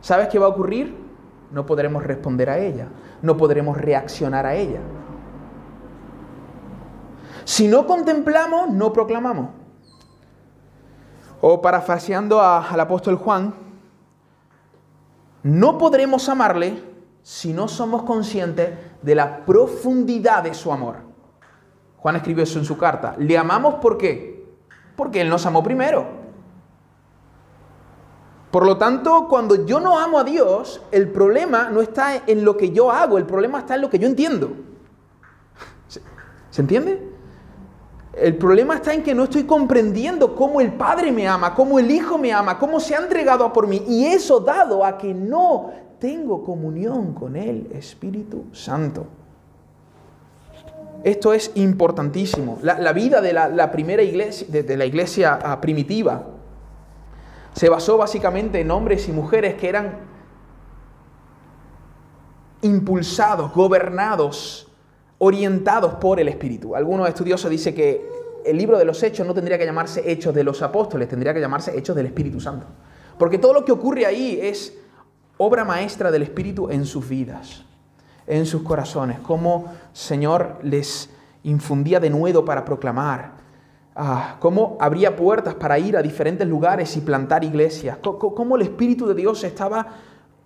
¿sabes 0.00 0.28
qué 0.28 0.38
va 0.38 0.46
a 0.46 0.50
ocurrir? 0.50 0.96
No 1.52 1.64
podremos 1.64 2.02
responder 2.02 2.50
a 2.50 2.58
ella, 2.58 2.88
no 3.22 3.36
podremos 3.36 3.76
reaccionar 3.76 4.44
a 4.44 4.54
ella. 4.56 4.80
Si 7.44 7.68
no 7.68 7.86
contemplamos, 7.86 8.70
no 8.70 8.92
proclamamos. 8.92 9.50
O 11.40 11.62
parafraseando 11.62 12.42
al 12.42 12.80
apóstol 12.80 13.16
Juan, 13.16 13.67
no 15.42 15.78
podremos 15.78 16.28
amarle 16.28 16.82
si 17.22 17.52
no 17.52 17.68
somos 17.68 18.02
conscientes 18.04 18.70
de 19.02 19.14
la 19.14 19.44
profundidad 19.44 20.42
de 20.42 20.54
su 20.54 20.72
amor. 20.72 20.96
Juan 21.98 22.16
escribió 22.16 22.44
eso 22.44 22.58
en 22.58 22.64
su 22.64 22.78
carta. 22.78 23.14
Le 23.18 23.36
amamos 23.36 23.74
¿por 23.76 23.98
qué? 23.98 24.46
Porque 24.96 25.20
Él 25.20 25.28
nos 25.28 25.44
amó 25.46 25.62
primero. 25.62 26.18
Por 28.50 28.64
lo 28.64 28.78
tanto, 28.78 29.26
cuando 29.28 29.66
yo 29.66 29.78
no 29.78 29.98
amo 29.98 30.18
a 30.18 30.24
Dios, 30.24 30.80
el 30.90 31.10
problema 31.10 31.68
no 31.70 31.82
está 31.82 32.22
en 32.26 32.44
lo 32.44 32.56
que 32.56 32.70
yo 32.70 32.90
hago, 32.90 33.18
el 33.18 33.26
problema 33.26 33.58
está 33.58 33.74
en 33.74 33.82
lo 33.82 33.90
que 33.90 33.98
yo 33.98 34.06
entiendo. 34.06 34.52
¿Se, 36.50 36.60
entiende? 36.62 37.17
El 38.20 38.36
problema 38.36 38.76
está 38.76 38.92
en 38.94 39.02
que 39.02 39.14
no 39.14 39.24
estoy 39.24 39.44
comprendiendo 39.44 40.34
cómo 40.34 40.60
el 40.60 40.72
Padre 40.72 41.12
me 41.12 41.28
ama, 41.28 41.54
cómo 41.54 41.78
el 41.78 41.90
Hijo 41.90 42.18
me 42.18 42.32
ama, 42.32 42.58
cómo 42.58 42.80
se 42.80 42.94
ha 42.94 42.98
entregado 42.98 43.44
a 43.44 43.52
por 43.52 43.66
mí. 43.66 43.82
Y 43.86 44.06
eso 44.06 44.40
dado 44.40 44.84
a 44.84 44.98
que 44.98 45.14
no 45.14 45.70
tengo 45.98 46.44
comunión 46.44 47.12
con 47.14 47.36
el 47.36 47.70
Espíritu 47.72 48.46
Santo. 48.52 49.06
Esto 51.04 51.32
es 51.32 51.52
importantísimo. 51.54 52.58
La, 52.62 52.92
vida 52.92 53.20
de 53.20 53.32
la, 53.32 53.70
primera 53.70 54.02
iglesia, 54.02 54.46
de, 54.48 54.76
la 54.76 54.84
iglesia 54.84 55.38
ah, 55.42 55.60
primitiva, 55.60 56.24
se 57.52 57.68
basó 57.68 57.98
básicamente 57.98 58.60
en 58.60 58.70
hombres 58.70 59.08
y 59.08 59.12
mujeres 59.12 59.54
que 59.54 59.68
eran 59.68 59.98
impulsados, 62.62 63.52
gobernados 63.52 64.67
orientados 65.18 65.94
por 65.94 66.20
el 66.20 66.28
Espíritu. 66.28 66.74
Algunos 66.74 67.08
estudiosos 67.08 67.50
dicen 67.50 67.74
que 67.74 68.08
el 68.44 68.56
libro 68.56 68.78
de 68.78 68.84
los 68.84 69.02
Hechos 69.02 69.26
no 69.26 69.34
tendría 69.34 69.58
que 69.58 69.66
llamarse 69.66 70.10
Hechos 70.10 70.34
de 70.34 70.44
los 70.44 70.62
Apóstoles, 70.62 71.08
tendría 71.08 71.34
que 71.34 71.40
llamarse 71.40 71.76
Hechos 71.76 71.96
del 71.96 72.06
Espíritu 72.06 72.40
Santo. 72.40 72.66
Porque 73.18 73.38
todo 73.38 73.52
lo 73.52 73.64
que 73.64 73.72
ocurre 73.72 74.06
ahí 74.06 74.38
es 74.40 74.74
obra 75.36 75.64
maestra 75.64 76.10
del 76.10 76.22
Espíritu 76.22 76.70
en 76.70 76.86
sus 76.86 77.08
vidas, 77.08 77.64
en 78.26 78.46
sus 78.46 78.62
corazones, 78.62 79.18
cómo 79.20 79.72
Señor 79.92 80.58
les 80.62 81.10
infundía 81.44 81.98
de 81.98 82.10
nuevo 82.10 82.44
para 82.44 82.64
proclamar, 82.64 83.32
ah, 83.96 84.36
cómo 84.38 84.76
abría 84.80 85.16
puertas 85.16 85.54
para 85.54 85.78
ir 85.78 85.96
a 85.96 86.02
diferentes 86.02 86.46
lugares 86.46 86.96
y 86.96 87.00
plantar 87.00 87.42
iglesias, 87.42 87.98
cómo, 88.02 88.56
el 88.56 88.62
Espíritu 88.62 89.06
de 89.06 89.14
Dios 89.14 89.42
estaba 89.44 89.86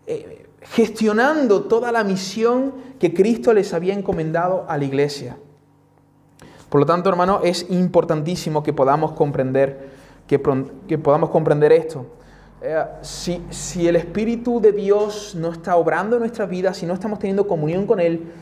eh, 0.07 0.42
gestionando 0.65 1.63
toda 1.65 1.93
la 1.93 2.05
misión 2.05 2.75
que 2.99 3.13
Cristo 3.13 3.53
les 3.53 3.75
había 3.75 3.95
encomendado 3.95 4.65
a 4.69 4.79
la 4.79 4.85
iglesia. 4.85 5.37
Por 6.69 6.81
lo 6.81 6.87
tanto, 6.87 7.09
hermano, 7.09 7.41
es 7.43 7.67
importantísimo 7.71 8.63
que 8.63 8.73
podamos 8.73 9.13
comprender, 9.13 9.91
que, 10.27 10.39
podamos 10.39 11.31
comprender 11.31 11.73
esto. 11.73 12.07
Eh, 12.63 12.83
si, 13.03 13.45
si 13.51 13.89
el 13.89 13.97
Espíritu 13.97 14.61
de 14.61 14.73
Dios 14.73 15.35
no 15.35 15.51
está 15.51 15.77
obrando 15.77 16.17
en 16.17 16.21
nuestras 16.21 16.49
vidas, 16.49 16.77
si 16.77 16.87
no 16.87 16.95
estamos 16.95 17.19
teniendo 17.19 17.47
comunión 17.47 17.87
con 17.87 18.01
Él, 18.01 18.33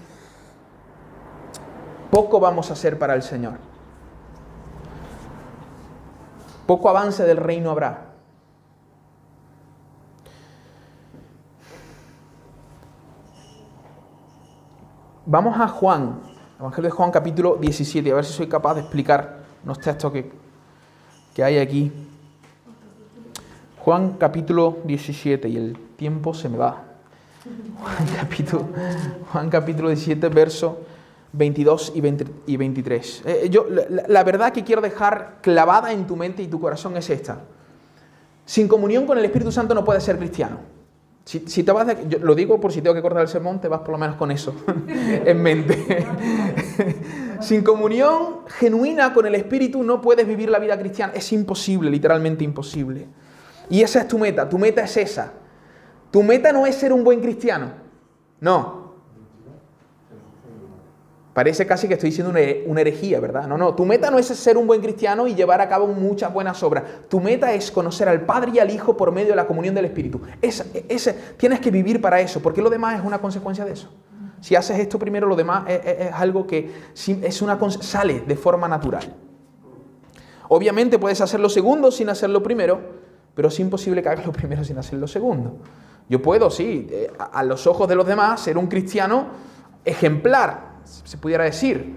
poco 2.11 2.39
vamos 2.39 2.71
a 2.71 2.75
hacer 2.75 2.99
para 2.99 3.15
el 3.15 3.23
Señor. 3.23 3.55
Poco 6.67 6.89
avance 6.89 7.25
del 7.25 7.39
reino 7.39 7.71
habrá. 7.71 8.10
Vamos 15.33 15.61
a 15.61 15.69
Juan, 15.69 16.19
Evangelio 16.59 16.91
de 16.91 16.97
Juan 16.97 17.13
capítulo 17.13 17.55
17, 17.55 18.11
a 18.11 18.17
ver 18.17 18.25
si 18.25 18.33
soy 18.33 18.49
capaz 18.49 18.75
de 18.75 18.81
explicar 18.81 19.37
unos 19.63 19.79
textos 19.79 20.13
que, 20.13 20.29
que 21.33 21.45
hay 21.45 21.59
aquí. 21.59 21.93
Juan 23.79 24.15
capítulo 24.15 24.79
17 24.83 25.49
y 25.49 25.57
el 25.57 25.79
tiempo 25.95 26.35
se 26.35 26.49
me 26.49 26.59
va. 26.59 26.83
Juan 27.81 28.09
capítulo, 28.17 28.71
Juan 29.31 29.49
capítulo 29.51 29.89
17, 29.91 30.29
verso 30.31 30.81
22 31.33 31.93
y, 31.95 32.57
23. 32.57 33.23
Eh, 33.25 33.49
yo, 33.53 33.67
la, 34.09 34.25
verdad 34.25 34.53
que 34.53 34.65
quiero 34.65 34.83
dejar 34.83 35.37
clavada 35.43 35.93
en 35.93 36.09
tu 36.09 36.17
mente 36.17 36.43
y 36.43 36.49
tu 36.49 36.59
corazón 36.61 36.97
es 36.97 37.09
esta. 37.09 37.39
Sin 38.45 38.67
comunión 38.67 39.07
con 39.07 39.17
el 39.17 39.25
Espíritu 39.25 39.53
Santo 39.53 39.77
no 39.77 39.85
puedes 39.85 40.03
ser 40.03 40.19
cristiano. 40.19 40.80
Si, 41.31 41.63
te 41.63 41.71
vas 41.71 41.87
lo 42.21 42.35
digo 42.35 42.61
por 42.61 42.73
si 42.73 42.83
tengo 42.83 42.93
que 42.93 43.03
cortar 43.03 43.23
el 43.23 43.29
sermón, 43.29 43.61
te 43.61 43.69
vas 43.69 43.83
por 43.83 43.91
lo 43.91 43.99
menos 43.99 44.17
con 44.17 44.33
eso 44.33 44.53
en 44.97 45.41
mente. 45.41 46.05
Sin 47.41 47.63
comunión 47.63 48.41
genuina 48.49 49.15
con 49.15 49.27
el 49.27 49.37
Espíritu 49.37 49.85
no 49.85 50.01
puedes 50.01 50.27
vivir 50.27 50.51
la 50.51 50.59
vida 50.59 50.77
cristiana. 50.77 51.13
Es 51.15 51.33
imposible, 51.33 51.89
literalmente 51.89 52.43
imposible. 52.43 53.07
Y 53.69 53.83
esa 53.83 54.01
es 54.01 54.09
tu 54.09 54.19
meta. 54.19 54.49
Tu 54.49 54.59
meta 54.59 54.83
es 54.83 54.97
esa. 54.97 55.35
Tu 56.11 56.21
meta 56.25 56.53
no 56.53 56.67
es 56.67 56.75
ser 56.75 56.93
un 56.93 57.05
buen 57.05 57.21
cristiano. 57.21 57.75
No. 58.41 58.80
Parece 61.41 61.67
casi 61.67 61.89
que 61.89 61.95
estoy 61.95 62.11
diciendo 62.11 62.35
una 62.67 62.81
herejía, 62.83 63.19
¿verdad? 63.19 63.47
No, 63.49 63.57
no, 63.57 63.75
tu 63.75 63.87
meta 63.87 64.11
no 64.11 64.19
es 64.19 64.27
ser 64.27 64.59
un 64.59 64.67
buen 64.67 64.83
cristiano 64.83 65.27
y 65.27 65.35
llevar 65.35 65.63
a 65.63 65.71
cabo 65.71 65.87
muchas 65.87 66.31
buenas 66.31 66.63
obras. 66.63 66.85
Tu 67.09 67.19
meta 67.19 67.55
es 67.55 67.71
conocer 67.71 68.11
al 68.11 68.27
Padre 68.27 68.51
y 68.57 68.59
al 68.59 68.71
Hijo 68.71 68.95
por 68.95 69.11
medio 69.11 69.31
de 69.31 69.37
la 69.37 69.47
comunión 69.47 69.75
del 69.75 69.87
Espíritu. 69.87 70.21
tienes 71.39 71.61
que 71.61 71.71
vivir 71.71 71.99
para 72.03 72.21
eso, 72.21 72.43
porque 72.43 72.61
lo 72.61 72.69
demás 72.69 72.99
es 72.99 73.07
una 73.07 73.21
consecuencia 73.23 73.65
de 73.65 73.73
eso. 73.73 73.91
Si 74.43 74.55
haces 74.55 74.79
esto 74.81 74.99
primero, 74.99 75.27
lo 75.27 75.35
demás 75.35 75.65
es, 75.67 76.13
algo 76.13 76.47
que 76.47 76.73
es 76.95 77.41
una, 77.41 77.59
sale 77.71 78.21
de 78.21 78.37
forma 78.37 78.69
natural. 78.69 79.17
Obviamente 80.49 80.99
puedes 80.99 81.23
hacer 81.23 81.41
lo 81.41 81.49
segundo 81.49 81.91
sin 81.91 82.11
hacer 82.11 82.29
lo 82.29 82.43
primero, 82.43 82.81
pero 83.35 83.49
es 83.49 83.59
imposible 83.61 84.03
que 84.03 84.11
hagas 84.11 84.27
lo 84.27 84.33
primero 84.33 84.63
sin 84.63 84.77
hacer 84.77 84.99
lo 84.99 85.07
segundo. 85.07 85.57
Yo 86.07 86.21
puedo, 86.21 86.51
sí, 86.51 86.87
eh, 86.91 87.11
a 87.19 87.43
los 87.45 87.67
ojos 87.67 87.89
de 87.89 87.95
los 87.95 88.07
demás, 88.07 88.43
ser 88.43 88.59
un 88.59 88.67
cristiano 88.67 89.29
ejemplar, 89.87 90.70
se 91.05 91.19
pudiera 91.19 91.45
decir. 91.45 91.97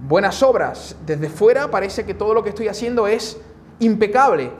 Buenas 0.00 0.42
obras. 0.42 0.96
Desde 1.04 1.28
fuera 1.28 1.70
parece 1.70 2.04
que 2.04 2.14
todo 2.14 2.34
lo 2.34 2.42
que 2.42 2.50
estoy 2.50 2.68
haciendo 2.68 3.06
es 3.06 3.40
impecable, 3.80 4.50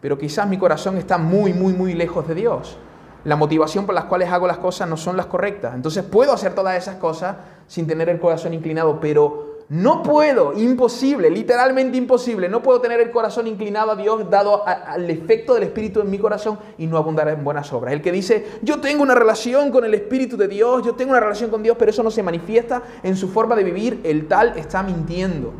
pero 0.00 0.18
quizás 0.18 0.48
mi 0.48 0.58
corazón 0.58 0.96
está 0.96 1.18
muy, 1.18 1.52
muy, 1.52 1.72
muy 1.72 1.94
lejos 1.94 2.28
de 2.28 2.34
Dios. 2.34 2.78
La 3.24 3.36
motivación 3.36 3.86
por 3.86 3.94
las 3.94 4.04
cuales 4.04 4.30
hago 4.30 4.46
las 4.46 4.58
cosas 4.58 4.88
no 4.88 4.96
son 4.96 5.16
las 5.16 5.26
correctas. 5.26 5.74
Entonces 5.74 6.04
puedo 6.04 6.32
hacer 6.32 6.54
todas 6.54 6.76
esas 6.76 6.96
cosas 6.96 7.36
sin 7.66 7.86
tener 7.86 8.08
el 8.08 8.20
corazón 8.20 8.54
inclinado, 8.54 9.00
pero 9.00 9.55
no 9.68 10.04
puedo, 10.04 10.52
imposible, 10.56 11.28
literalmente 11.28 11.96
imposible. 11.96 12.48
No 12.48 12.62
puedo 12.62 12.80
tener 12.80 13.00
el 13.00 13.10
corazón 13.10 13.48
inclinado 13.48 13.92
a 13.92 13.96
Dios 13.96 14.30
dado 14.30 14.64
al 14.64 15.10
efecto 15.10 15.54
del 15.54 15.64
Espíritu 15.64 16.00
en 16.00 16.08
mi 16.08 16.18
corazón 16.18 16.58
y 16.78 16.86
no 16.86 16.96
abundar 16.96 17.28
en 17.28 17.42
buenas 17.42 17.72
obras. 17.72 17.92
El 17.92 18.00
que 18.00 18.12
dice, 18.12 18.46
yo 18.62 18.80
tengo 18.80 19.02
una 19.02 19.16
relación 19.16 19.72
con 19.72 19.84
el 19.84 19.94
Espíritu 19.94 20.36
de 20.36 20.46
Dios, 20.46 20.84
yo 20.84 20.94
tengo 20.94 21.10
una 21.10 21.20
relación 21.20 21.50
con 21.50 21.64
Dios, 21.64 21.76
pero 21.76 21.90
eso 21.90 22.04
no 22.04 22.12
se 22.12 22.22
manifiesta 22.22 22.80
en 23.02 23.16
su 23.16 23.28
forma 23.28 23.56
de 23.56 23.64
vivir, 23.64 24.00
el 24.04 24.28
tal 24.28 24.56
está 24.56 24.84
mintiendo. 24.84 25.52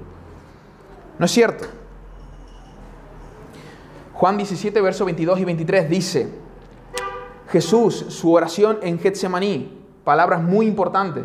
¿No 1.18 1.26
es 1.26 1.32
cierto? 1.32 1.66
Juan 4.12 4.36
17, 4.36 4.80
versos 4.80 5.04
22 5.04 5.40
y 5.40 5.44
23 5.44 5.90
dice, 5.90 6.28
Jesús, 7.48 8.06
su 8.08 8.32
oración 8.32 8.78
en 8.82 9.00
Getsemaní, 9.00 9.82
palabras 10.04 10.40
muy 10.42 10.66
importantes. 10.66 11.24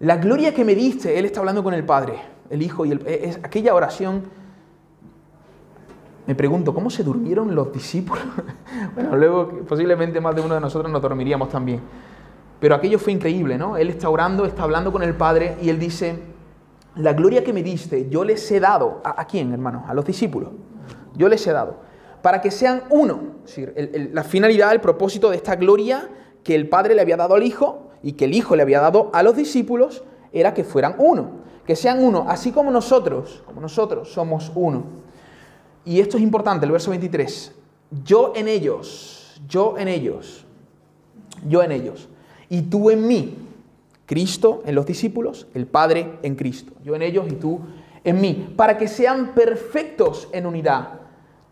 La 0.00 0.16
gloria 0.16 0.52
que 0.52 0.64
me 0.64 0.74
diste, 0.74 1.18
Él 1.18 1.24
está 1.24 1.40
hablando 1.40 1.64
con 1.64 1.72
el 1.72 1.84
Padre, 1.84 2.20
el 2.50 2.62
Hijo 2.62 2.84
y 2.84 2.92
el... 2.92 3.06
Es 3.06 3.38
aquella 3.42 3.74
oración... 3.74 4.24
Me 6.26 6.34
pregunto, 6.34 6.74
¿cómo 6.74 6.90
se 6.90 7.04
durmieron 7.04 7.54
los 7.54 7.72
discípulos? 7.72 8.24
bueno, 8.94 9.14
luego 9.14 9.48
posiblemente 9.66 10.20
más 10.20 10.34
de 10.34 10.42
uno 10.42 10.54
de 10.54 10.60
nosotros 10.60 10.90
nos 10.90 11.00
dormiríamos 11.00 11.48
también. 11.48 11.80
Pero 12.58 12.74
aquello 12.74 12.98
fue 12.98 13.12
increíble, 13.12 13.56
¿no? 13.56 13.76
Él 13.76 13.90
está 13.90 14.10
orando, 14.10 14.44
está 14.44 14.64
hablando 14.64 14.90
con 14.90 15.04
el 15.04 15.14
Padre 15.14 15.56
y 15.62 15.68
Él 15.68 15.78
dice, 15.78 16.18
la 16.96 17.12
gloria 17.12 17.44
que 17.44 17.52
me 17.52 17.62
diste, 17.62 18.08
yo 18.08 18.24
les 18.24 18.50
he 18.50 18.58
dado. 18.58 19.00
¿A, 19.04 19.24
quién, 19.26 19.52
hermano? 19.52 19.84
A 19.86 19.94
los 19.94 20.04
discípulos. 20.04 20.50
Yo 21.14 21.28
les 21.28 21.46
he 21.46 21.52
dado. 21.52 21.76
Para 22.22 22.40
que 22.40 22.50
sean 22.50 22.82
uno. 22.90 23.20
la 24.12 24.24
finalidad, 24.24 24.72
el 24.72 24.80
propósito 24.80 25.30
de 25.30 25.36
esta 25.36 25.54
gloria 25.54 26.08
que 26.42 26.54
el 26.54 26.68
Padre 26.68 26.94
le 26.94 27.02
había 27.02 27.16
dado 27.16 27.34
al 27.34 27.44
Hijo 27.44 27.85
y 28.06 28.12
que 28.12 28.26
el 28.26 28.34
Hijo 28.34 28.54
le 28.54 28.62
había 28.62 28.80
dado 28.80 29.10
a 29.12 29.24
los 29.24 29.34
discípulos 29.34 30.04
era 30.32 30.54
que 30.54 30.62
fueran 30.62 30.94
uno, 30.98 31.28
que 31.66 31.74
sean 31.74 32.04
uno, 32.04 32.26
así 32.28 32.52
como 32.52 32.70
nosotros, 32.70 33.42
como 33.44 33.60
nosotros 33.60 34.12
somos 34.12 34.52
uno. 34.54 34.84
Y 35.84 35.98
esto 35.98 36.16
es 36.16 36.22
importante, 36.22 36.64
el 36.66 36.70
verso 36.70 36.90
23. 36.90 37.52
Yo 38.04 38.32
en 38.36 38.46
ellos, 38.46 39.42
yo 39.48 39.76
en 39.76 39.88
ellos, 39.88 40.46
yo 41.48 41.64
en 41.64 41.72
ellos, 41.72 42.08
y 42.48 42.62
tú 42.62 42.90
en 42.92 43.08
mí, 43.08 43.38
Cristo 44.06 44.62
en 44.66 44.76
los 44.76 44.86
discípulos, 44.86 45.48
el 45.52 45.66
Padre 45.66 46.20
en 46.22 46.36
Cristo, 46.36 46.74
yo 46.84 46.94
en 46.94 47.02
ellos 47.02 47.26
y 47.28 47.34
tú 47.34 47.58
en 48.04 48.20
mí, 48.20 48.54
para 48.56 48.78
que 48.78 48.86
sean 48.86 49.34
perfectos 49.34 50.28
en 50.30 50.46
unidad. 50.46 51.00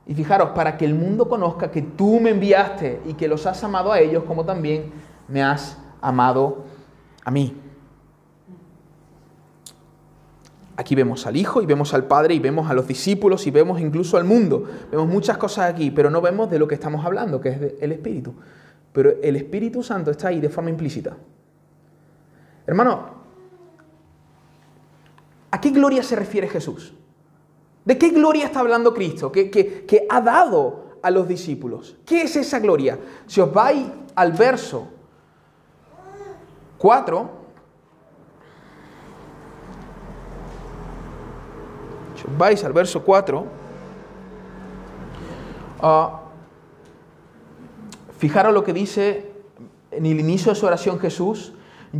Y 0.06 0.14
fijaros, 0.14 0.50
para 0.50 0.76
que 0.76 0.84
el 0.84 0.94
mundo 0.94 1.28
conozca 1.28 1.72
que 1.72 1.82
tú 1.82 2.20
me 2.20 2.30
enviaste 2.30 3.00
y 3.06 3.14
que 3.14 3.26
los 3.26 3.44
has 3.44 3.64
amado 3.64 3.90
a 3.90 3.98
ellos 3.98 4.22
como 4.22 4.44
también 4.44 4.92
me 5.26 5.42
has 5.42 5.78
amado 6.04 6.64
a 7.24 7.30
mí. 7.30 7.54
Aquí 10.76 10.94
vemos 10.94 11.26
al 11.26 11.36
Hijo 11.36 11.62
y 11.62 11.66
vemos 11.66 11.94
al 11.94 12.06
Padre 12.06 12.34
y 12.34 12.40
vemos 12.40 12.68
a 12.68 12.74
los 12.74 12.86
discípulos 12.86 13.46
y 13.46 13.50
vemos 13.50 13.80
incluso 13.80 14.16
al 14.16 14.24
mundo. 14.24 14.68
Vemos 14.90 15.06
muchas 15.06 15.38
cosas 15.38 15.70
aquí, 15.70 15.90
pero 15.90 16.10
no 16.10 16.20
vemos 16.20 16.50
de 16.50 16.58
lo 16.58 16.66
que 16.66 16.74
estamos 16.74 17.04
hablando, 17.04 17.40
que 17.40 17.48
es 17.48 17.74
el 17.80 17.92
Espíritu. 17.92 18.34
Pero 18.92 19.14
el 19.22 19.36
Espíritu 19.36 19.82
Santo 19.82 20.10
está 20.10 20.28
ahí 20.28 20.40
de 20.40 20.48
forma 20.48 20.70
implícita. 20.70 21.16
Hermano, 22.66 23.06
¿a 25.50 25.60
qué 25.60 25.70
gloria 25.70 26.02
se 26.02 26.16
refiere 26.16 26.48
Jesús? 26.48 26.94
¿De 27.84 27.96
qué 27.96 28.10
gloria 28.10 28.46
está 28.46 28.60
hablando 28.60 28.94
Cristo 28.94 29.30
que, 29.30 29.50
que 29.50 30.06
ha 30.08 30.20
dado 30.20 30.98
a 31.02 31.10
los 31.10 31.28
discípulos? 31.28 31.96
¿Qué 32.04 32.22
es 32.22 32.34
esa 32.34 32.58
gloria? 32.58 32.98
Si 33.26 33.40
os 33.40 33.52
vais 33.52 33.86
al 34.16 34.32
verso 34.32 34.88
4, 36.84 37.30
si 42.14 42.24
vais 42.36 42.62
al 42.62 42.74
verso 42.74 43.02
4, 43.02 43.46
ah, 45.80 46.20
fijaros 48.18 48.52
lo 48.52 48.62
que 48.62 48.74
dice 48.74 49.32
en 49.92 50.04
el 50.04 50.20
inicio 50.20 50.52
de 50.52 50.56
su 50.56 50.66
oración 50.66 50.98
Jesús, 50.98 51.54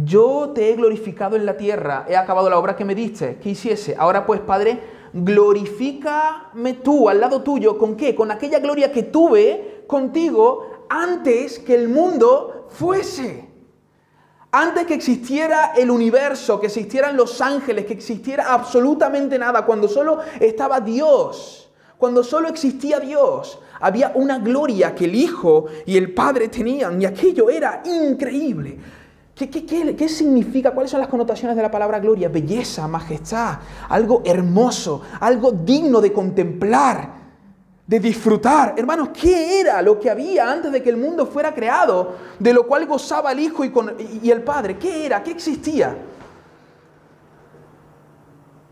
yo 0.04 0.50
te 0.54 0.68
he 0.68 0.76
glorificado 0.76 1.36
en 1.36 1.46
la 1.46 1.56
tierra, 1.56 2.04
he 2.06 2.14
acabado 2.14 2.50
la 2.50 2.58
obra 2.58 2.76
que 2.76 2.84
me 2.84 2.94
diste, 2.94 3.38
que 3.38 3.48
hiciese. 3.48 3.96
Ahora 3.98 4.26
pues, 4.26 4.42
Padre, 4.42 4.82
glorifícame 5.14 6.74
tú 6.74 7.08
al 7.08 7.20
lado 7.20 7.40
tuyo, 7.40 7.78
¿con 7.78 7.96
qué? 7.96 8.14
Con 8.14 8.30
aquella 8.30 8.58
gloria 8.58 8.92
que 8.92 9.04
tuve 9.04 9.84
contigo 9.86 10.84
antes 10.90 11.58
que 11.58 11.74
el 11.74 11.88
mundo 11.88 12.66
fuese. 12.68 13.53
Antes 14.56 14.86
que 14.86 14.94
existiera 14.94 15.72
el 15.76 15.90
universo, 15.90 16.60
que 16.60 16.68
existieran 16.68 17.16
los 17.16 17.40
ángeles, 17.40 17.86
que 17.86 17.92
existiera 17.92 18.54
absolutamente 18.54 19.36
nada, 19.36 19.66
cuando 19.66 19.88
solo 19.88 20.20
estaba 20.38 20.80
Dios, 20.80 21.68
cuando 21.98 22.22
solo 22.22 22.46
existía 22.46 23.00
Dios, 23.00 23.58
había 23.80 24.12
una 24.14 24.38
gloria 24.38 24.94
que 24.94 25.06
el 25.06 25.16
Hijo 25.16 25.66
y 25.84 25.96
el 25.96 26.14
Padre 26.14 26.46
tenían 26.46 27.02
y 27.02 27.04
aquello 27.04 27.50
era 27.50 27.82
increíble. 27.84 28.78
¿Qué, 29.34 29.50
qué, 29.50 30.08
significa? 30.08 30.70
¿Cuáles 30.70 30.92
son 30.92 31.00
las 31.00 31.08
connotaciones 31.08 31.56
de 31.56 31.62
la 31.62 31.70
palabra 31.72 31.98
gloria? 31.98 32.28
Belleza, 32.28 32.86
majestad, 32.86 33.58
algo 33.88 34.22
hermoso, 34.24 35.02
algo 35.18 35.50
digno 35.50 36.00
de 36.00 36.12
contemplar 36.12 37.23
de 37.86 38.00
disfrutar. 38.00 38.74
Hermanos, 38.76 39.10
¿qué 39.10 39.60
era 39.60 39.82
lo 39.82 39.98
que 40.00 40.10
había 40.10 40.50
antes 40.50 40.72
de 40.72 40.82
que 40.82 40.90
el 40.90 40.96
mundo 40.96 41.26
fuera 41.26 41.54
creado, 41.54 42.16
de 42.38 42.52
lo 42.52 42.66
cual 42.66 42.86
gozaba 42.86 43.32
el 43.32 43.40
Hijo 43.40 43.64
y, 43.64 44.30
el 44.30 44.42
Padre? 44.42 44.78
¿Qué 44.78 45.06
era? 45.06 45.22
¿Qué 45.22 45.32
existía? 45.32 45.96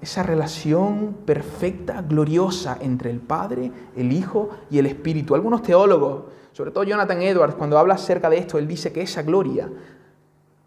Esa 0.00 0.23
relación 0.23 1.19
perfecta, 1.26 2.02
gloriosa 2.02 2.78
entre 2.81 3.11
el 3.11 3.21
Padre, 3.21 3.71
el 3.95 4.12
Hijo 4.12 4.50
y 4.71 4.78
el 4.78 4.87
Espíritu. 4.87 5.35
Algunos 5.35 5.62
teólogos, 5.62 6.25
sobre 6.52 6.71
todo 6.71 6.85
Jonathan 6.85 7.23
Edwards, 7.23 7.54
cuando 7.54 7.78
habla 7.78 7.95
acerca 7.95 8.31
de 8.31 8.38
esto, 8.38 8.59
él 8.59 8.66
dice 8.66 8.92
que 8.92 9.02
esa 9.02 9.23
gloria 9.23 9.71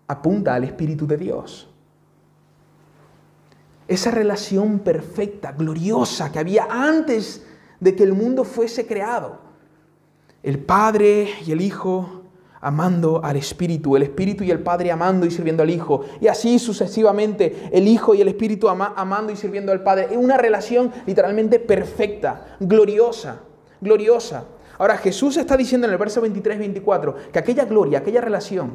apunta 0.07 0.53
al 0.53 0.63
Espíritu 0.63 1.07
de 1.07 1.17
Dios. 1.17 1.67
Esa 3.87 4.11
relación 4.11 4.79
perfecta, 4.79 5.51
gloriosa 5.51 6.31
que 6.31 6.39
había 6.39 6.67
antes 6.69 7.44
de 7.85 7.95
que 7.95 8.03
el 8.03 8.13
mundo 8.13 8.43
fuese 8.43 8.87
creado. 8.87 9.37
El 10.41 10.57
Padre 10.57 11.29
y 11.45 11.51
el 11.51 11.61
Hijo 11.61 12.23
amando 12.59 13.23
al 13.23 13.35
Espíritu, 13.35 13.95
el 13.95 14.01
Espíritu 14.01 14.43
y 14.43 14.49
el 14.49 14.59
Padre 14.59 14.91
amando 14.91 15.27
y 15.27 15.29
sirviendo 15.29 15.61
al 15.61 15.69
Hijo, 15.69 16.03
y 16.19 16.27
así 16.27 16.57
sucesivamente 16.57 17.69
el 17.71 17.87
Hijo 17.87 18.15
y 18.15 18.21
el 18.21 18.27
Espíritu 18.27 18.67
amando 18.69 19.31
y 19.31 19.35
sirviendo 19.35 19.71
al 19.71 19.83
Padre. 19.83 20.07
Es 20.09 20.17
una 20.17 20.35
relación 20.35 20.91
literalmente 21.05 21.59
perfecta, 21.59 22.57
gloriosa, 22.59 23.41
gloriosa. 23.79 24.45
Ahora 24.79 24.97
Jesús 24.97 25.37
está 25.37 25.55
diciendo 25.55 25.85
en 25.85 25.93
el 25.93 25.99
verso 25.99 26.23
23-24 26.23 27.13
que 27.31 27.37
aquella 27.37 27.65
gloria, 27.65 27.99
aquella 27.99 28.19
relación, 28.19 28.71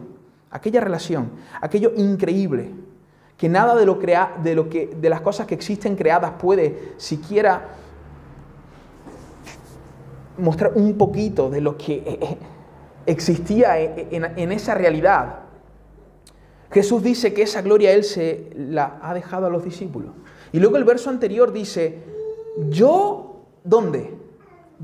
aquella 0.53 0.81
relación, 0.81 1.33
aquello 1.61 1.93
increíble, 1.97 2.71
que 3.37 3.49
nada 3.49 3.75
de, 3.75 3.87
lo 3.87 3.99
crea, 3.99 4.37
de, 4.41 4.55
lo 4.55 4.69
que, 4.69 4.87
de 4.87 5.11
las 5.11 5.21
cosas 5.21 5.49
que 5.49 5.55
existen 5.55 5.97
creadas 5.97 6.35
puede 6.39 6.93
siquiera 6.97 7.71
mostrar 10.41 10.73
un 10.75 10.97
poquito 10.97 11.51
de 11.51 11.61
lo 11.61 11.77
que 11.77 11.95
eh, 11.95 12.19
eh, 12.21 12.37
existía 13.07 13.79
en, 13.79 14.53
esa 14.53 14.75
realidad. 14.75 15.41
Jesús 16.71 17.03
dice 17.03 17.33
que 17.33 17.43
esa 17.43 17.63
gloria 17.63 17.93
Él 17.93 18.05
se 18.05 18.51
la 18.57 18.99
ha 19.03 19.15
dejado 19.15 19.47
a 19.47 19.51
los 19.51 19.65
discípulos. 19.65 20.13
Y 20.53 20.61
luego 20.61 20.77
el 20.77 20.85
verso 20.85 21.11
anterior 21.11 21.53
dice, 21.53 21.99
yo, 22.69 23.43
¿dónde? 23.65 24.15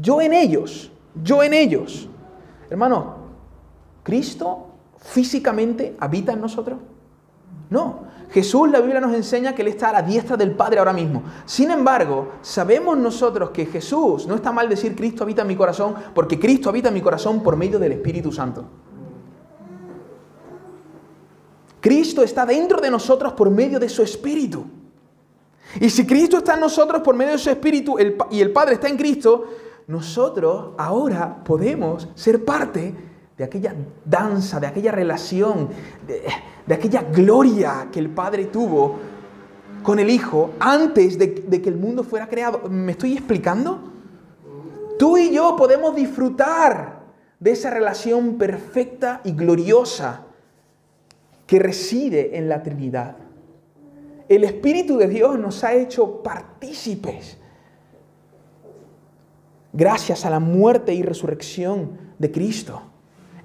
Yo 0.01 0.21
en 0.21 0.33
ellos, 0.33 0.93
yo 1.23 1.43
en 1.43 1.55
ellos. 1.55 2.09
Hermano, 2.71 3.17
¿Cristo 4.03 4.69
físicamente 4.99 5.97
habita 5.99 6.33
en 6.33 6.41
nosotros? 6.41 6.79
No, 7.71 8.06
Jesús, 8.31 8.71
la 8.71 8.81
Biblia 8.81 9.01
nos 9.01 9.15
enseña 9.15 9.55
que 9.55 9.63
Él 9.63 9.69
está 9.69 9.91
a 9.91 9.93
la 9.93 10.03
diestra 10.03 10.37
del 10.37 10.53
Padre 10.53 10.79
ahora 10.79 10.93
mismo. 10.93 11.23
Sin 11.45 11.71
embargo, 11.71 12.33
sabemos 12.43 12.99
nosotros 12.99 13.51
que 13.51 13.67
Jesús, 13.67 14.27
no 14.27 14.35
está 14.35 14.53
mal 14.53 14.69
decir 14.69 14.97
Cristo 14.97 15.23
habita 15.23 15.43
en 15.43 15.49
mi 15.49 15.57
corazón, 15.57 15.95
porque 16.15 16.39
Cristo 16.39 16.69
habita 16.69 16.89
en 16.89 16.95
mi 16.95 17.01
corazón 17.01 17.43
por 17.43 17.57
medio 17.57 17.79
del 17.79 17.93
Espíritu 17.93 18.33
Santo. 18.33 18.65
Cristo 21.81 22.23
está 22.23 22.45
dentro 22.45 22.81
de 22.81 22.91
nosotros 22.91 23.33
por 23.35 23.49
medio 23.49 23.79
de 23.79 23.89
su 23.89 24.03
Espíritu. 24.03 24.65
Y 25.81 25.89
si 25.89 26.07
Cristo 26.07 26.39
está 26.39 26.55
en 26.55 26.61
nosotros 26.61 27.03
por 27.03 27.15
medio 27.15 27.33
de 27.33 27.39
su 27.39 27.51
Espíritu 27.51 27.97
y 28.31 28.41
el 28.41 28.53
Padre 28.53 28.75
está 28.75 28.89
en 28.89 28.97
Cristo, 28.97 29.45
nosotros 29.87 30.71
ahora 30.79 31.45
podemos 31.45 32.09
ser 32.15 32.45
parte 32.45 32.95
de 33.37 33.45
aquella 33.45 33.75
danza, 34.05 34.59
de 34.61 34.67
aquella 34.67 34.93
relación, 34.93 35.69
de, 36.07 36.75
aquella 36.75 37.03
gloria 37.03 37.89
que 37.93 37.99
el 37.99 38.09
Padre 38.11 38.47
tuvo 38.47 38.99
con 39.83 39.99
el 39.99 40.09
Hijo 40.09 40.53
antes 40.59 41.19
de, 41.19 41.35
que 41.35 41.69
el 41.69 41.77
mundo 41.77 42.03
fuera 42.03 42.29
creado. 42.29 42.69
¿Me 42.69 42.93
estoy 42.93 43.13
explicando? 43.13 43.93
Tú 44.99 45.19
y 45.19 45.33
yo 45.33 45.55
podemos 45.57 45.95
disfrutar 45.95 47.05
de 47.39 47.51
esa 47.51 47.69
relación 47.69 48.39
perfecta 48.39 49.21
y 49.25 49.33
gloriosa 49.33 50.23
que 51.47 51.59
reside 51.59 52.39
en 52.39 52.49
la 52.49 52.63
Trinidad. 52.63 53.17
El 54.29 54.45
Espíritu 54.45 54.97
de 54.97 55.07
Dios 55.09 55.39
nos 55.39 55.63
ha 55.63 55.75
hecho 55.75 56.23
partícipes 56.23 57.37
gracias 59.73 60.25
a 60.25 60.31
la 60.31 60.41
muerte 60.41 60.95
y 60.95 61.03
resurrección 61.03 61.99
de 62.19 62.33
Cristo. 62.33 62.83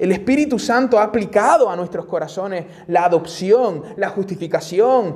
El 0.01 0.12
Espíritu 0.12 0.58
Santo 0.58 0.98
ha 0.98 1.03
aplicado 1.03 1.70
a 1.70 1.75
nuestros 1.75 2.08
corazones 2.08 2.65
la 2.88 3.05
adopción, 3.05 3.84
la 3.98 4.10
justificación. 4.10 5.13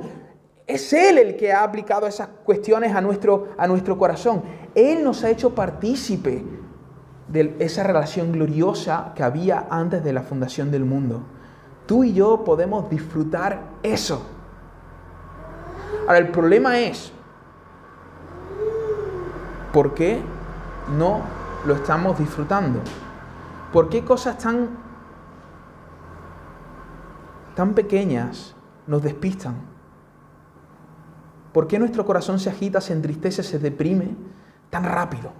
Es 0.64 0.92
Él 0.92 1.18
el 1.18 1.36
que 1.36 1.52
ha 1.52 1.64
aplicado 1.64 2.06
esas 2.06 2.28
cuestiones 2.44 2.94
a 2.94 3.00
nuestro, 3.00 3.48
a 3.58 3.66
nuestro 3.66 3.98
corazón. 3.98 4.44
Él 4.76 5.02
nos 5.02 5.24
ha 5.24 5.30
hecho 5.30 5.56
partícipe 5.56 6.44
de 7.26 7.56
esa 7.58 7.82
relación 7.82 8.30
gloriosa 8.30 9.10
que 9.16 9.24
había 9.24 9.66
antes 9.70 10.04
de 10.04 10.12
la 10.12 10.22
fundación 10.22 10.70
del 10.70 10.84
mundo. 10.84 11.24
Tú 11.86 12.04
y 12.04 12.12
yo 12.12 12.44
podemos 12.44 12.88
disfrutar 12.88 13.62
eso. 13.82 14.24
Ahora, 16.02 16.18
el 16.18 16.28
problema 16.28 16.78
es, 16.78 17.10
¿por 19.72 19.94
qué 19.94 20.20
no 20.96 21.22
lo 21.64 21.74
estamos 21.74 22.16
disfrutando? 22.20 22.78
¿Por 23.76 23.90
qué 23.90 24.02
cosas 24.02 24.38
tan, 24.38 24.70
tan 27.54 27.74
pequeñas 27.74 28.56
nos 28.86 29.02
despistan? 29.02 29.56
¿Por 31.52 31.66
qué 31.68 31.78
nuestro 31.78 32.06
corazón 32.06 32.38
se 32.38 32.48
agita, 32.48 32.80
se 32.80 32.94
entristece, 32.94 33.42
se 33.42 33.58
deprime 33.58 34.16
tan 34.70 34.82
rápido? 34.84 35.30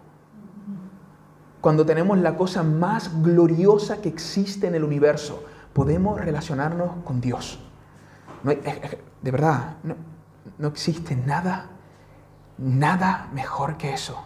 Cuando 1.63 1.87
tenemos 1.87 2.19
la 2.19 2.37
cosa 2.37 2.63
más 2.63 3.23
gloriosa 3.23 4.03
que 4.03 4.11
existe 4.11 4.67
en 4.67 4.75
el 4.75 4.85
universo, 4.85 5.43
podemos 5.73 6.21
relacionarnos 6.21 6.91
con 7.07 7.23
Dios. 7.23 7.59
de 8.43 9.31
verdad, 9.31 9.79
no, 9.83 9.95
no 10.59 10.69
existe 10.69 11.17
nada, 11.17 11.71
nada 12.59 13.31
mejor 13.33 13.79
que 13.79 13.95
eso 13.95 14.26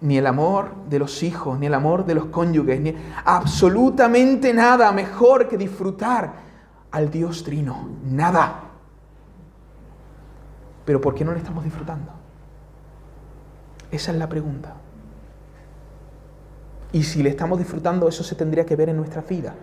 ni 0.00 0.16
el 0.16 0.26
amor 0.26 0.74
de 0.88 0.98
los 0.98 1.22
hijos, 1.22 1.58
ni 1.58 1.66
el 1.66 1.74
amor 1.74 2.06
de 2.06 2.14
los 2.14 2.26
cónyuges, 2.26 2.80
ni 2.80 2.94
absolutamente 3.24 4.54
nada 4.54 4.92
mejor 4.92 5.48
que 5.48 5.58
disfrutar 5.58 6.32
al 6.90 7.10
Dios 7.10 7.44
Trino. 7.44 7.88
Nada. 8.04 8.64
Pero 10.84 11.00
¿por 11.00 11.14
qué 11.14 11.24
no 11.24 11.32
le 11.32 11.38
estamos 11.38 11.64
disfrutando? 11.64 12.12
Esa 13.90 14.12
es 14.12 14.18
la 14.18 14.28
pregunta. 14.28 14.74
Y 16.92 17.02
si 17.02 17.22
le 17.22 17.30
estamos 17.30 17.58
disfrutando, 17.58 18.08
eso 18.08 18.24
se 18.24 18.34
tendría 18.34 18.64
que 18.64 18.76
ver 18.76 18.88
en 18.88 18.96
nuestra 18.96 19.22
vida. 19.22 19.54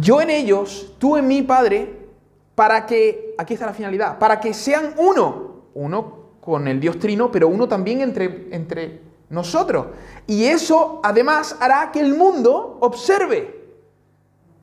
Yo 0.00 0.20
en 0.20 0.30
ellos, 0.30 0.94
tú 0.98 1.16
en 1.16 1.26
mí, 1.28 1.42
Padre, 1.42 2.08
para 2.54 2.86
que, 2.86 3.34
aquí 3.38 3.54
está 3.54 3.66
la 3.66 3.74
finalidad, 3.74 4.18
para 4.18 4.40
que 4.40 4.54
sean 4.54 4.94
uno, 4.96 5.64
uno 5.74 6.19
con 6.50 6.66
el 6.66 6.80
Dios 6.80 6.98
Trino, 6.98 7.30
pero 7.30 7.46
uno 7.46 7.68
también 7.68 8.00
entre, 8.00 8.48
entre 8.50 9.00
nosotros. 9.28 9.86
Y 10.26 10.44
eso 10.44 11.00
además 11.04 11.56
hará 11.60 11.92
que 11.92 12.00
el 12.00 12.16
mundo 12.16 12.78
observe 12.80 13.60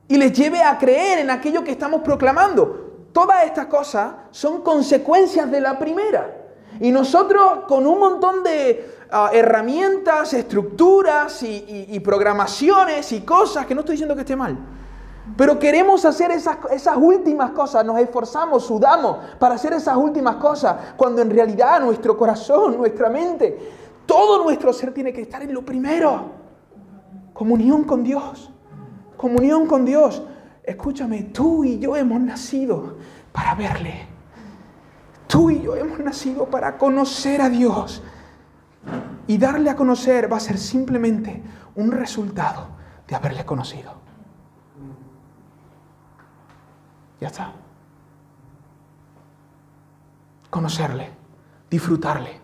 y 0.06 0.18
les 0.18 0.32
lleve 0.32 0.62
a 0.62 0.78
creer 0.78 1.20
en 1.20 1.30
aquello 1.30 1.64
que 1.64 1.70
estamos 1.70 2.02
proclamando. 2.02 3.08
Todas 3.12 3.44
estas 3.44 3.66
cosas 3.66 4.12
son 4.30 4.60
consecuencias 4.60 5.50
de 5.50 5.60
la 5.62 5.78
primera. 5.78 6.36
Y 6.78 6.92
nosotros 6.92 7.60
con 7.66 7.86
un 7.86 7.98
montón 7.98 8.42
de 8.42 8.86
ah, 9.10 9.30
herramientas, 9.32 10.34
estructuras 10.34 11.42
y 11.42 11.98
programaciones 12.00 13.10
y 13.12 13.22
cosas, 13.22 13.64
que 13.64 13.74
no 13.74 13.80
estoy 13.80 13.94
diciendo 13.94 14.14
que 14.14 14.20
esté 14.20 14.36
mal, 14.36 14.58
pero 15.36 15.58
queremos 15.58 16.04
hacer 16.04 16.30
esas, 16.30 16.58
esas, 16.70 16.96
últimas 16.96 17.50
cosas, 17.50 17.84
nos 17.84 17.98
esforzamos, 17.98 18.64
sudamos 18.64 19.18
para 19.38 19.54
hacer 19.54 19.72
esas 19.72 19.96
últimas 19.96 20.36
cosas, 20.36 20.94
cuando 20.96 21.22
en 21.22 21.30
realidad 21.30 21.80
nuestro 21.80 22.16
corazón, 22.16 22.76
nuestra 22.76 23.08
mente, 23.08 23.58
todo 24.06 24.42
nuestro 24.42 24.72
ser 24.72 24.92
tiene 24.94 25.12
que 25.12 25.20
estar 25.20 25.42
en 25.42 25.52
lo 25.52 25.64
primero. 25.64 26.30
Comunión 27.34 27.84
con 27.84 28.02
Dios, 28.02 28.50
comunión 29.16 29.66
con 29.66 29.84
Dios. 29.84 30.22
Escúchame, 30.64 31.24
tú 31.24 31.64
y 31.64 31.78
yo 31.78 31.94
hemos 31.94 32.20
nacido 32.20 32.96
para 33.32 33.54
verle. 33.54 34.06
Tú 35.26 35.50
y 35.50 35.60
yo 35.60 35.76
hemos 35.76 35.98
nacido 36.00 36.46
para 36.46 36.78
conocer 36.78 37.42
a 37.42 37.48
Dios. 37.48 38.02
Y 39.26 39.36
darle 39.36 39.68
a 39.68 39.76
conocer 39.76 40.32
va 40.32 40.38
a 40.38 40.40
ser 40.40 40.56
simplemente 40.56 41.42
un 41.74 41.92
resultado 41.92 42.68
de 43.06 43.14
haberle 43.14 43.44
conocido. 43.44 44.07
Ya 47.20 47.28
está. 47.28 47.52
Conocerle, 50.50 51.10
disfrutarle. 51.70 52.40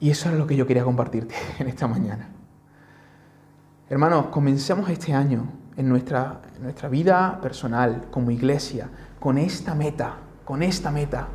Y 0.00 0.10
eso 0.10 0.30
es 0.30 0.38
lo 0.38 0.46
que 0.46 0.56
yo 0.56 0.66
quería 0.66 0.84
compartirte 0.84 1.34
en 1.58 1.68
esta 1.68 1.86
mañana. 1.86 2.28
Hermanos, 3.88 4.26
comencemos 4.26 4.88
este 4.88 5.12
año 5.12 5.46
en 5.76 5.88
nuestra, 5.88 6.40
en 6.56 6.62
nuestra 6.62 6.88
vida 6.88 7.40
personal, 7.40 8.06
como 8.10 8.30
iglesia, 8.30 8.88
con 9.18 9.36
esta 9.36 9.74
meta, 9.74 10.16
con 10.44 10.62
esta 10.62 10.90
meta, 10.90 11.26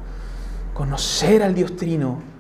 conocer 0.74 1.44
al 1.44 1.54
Dios 1.54 1.76
Trino, 1.76 2.35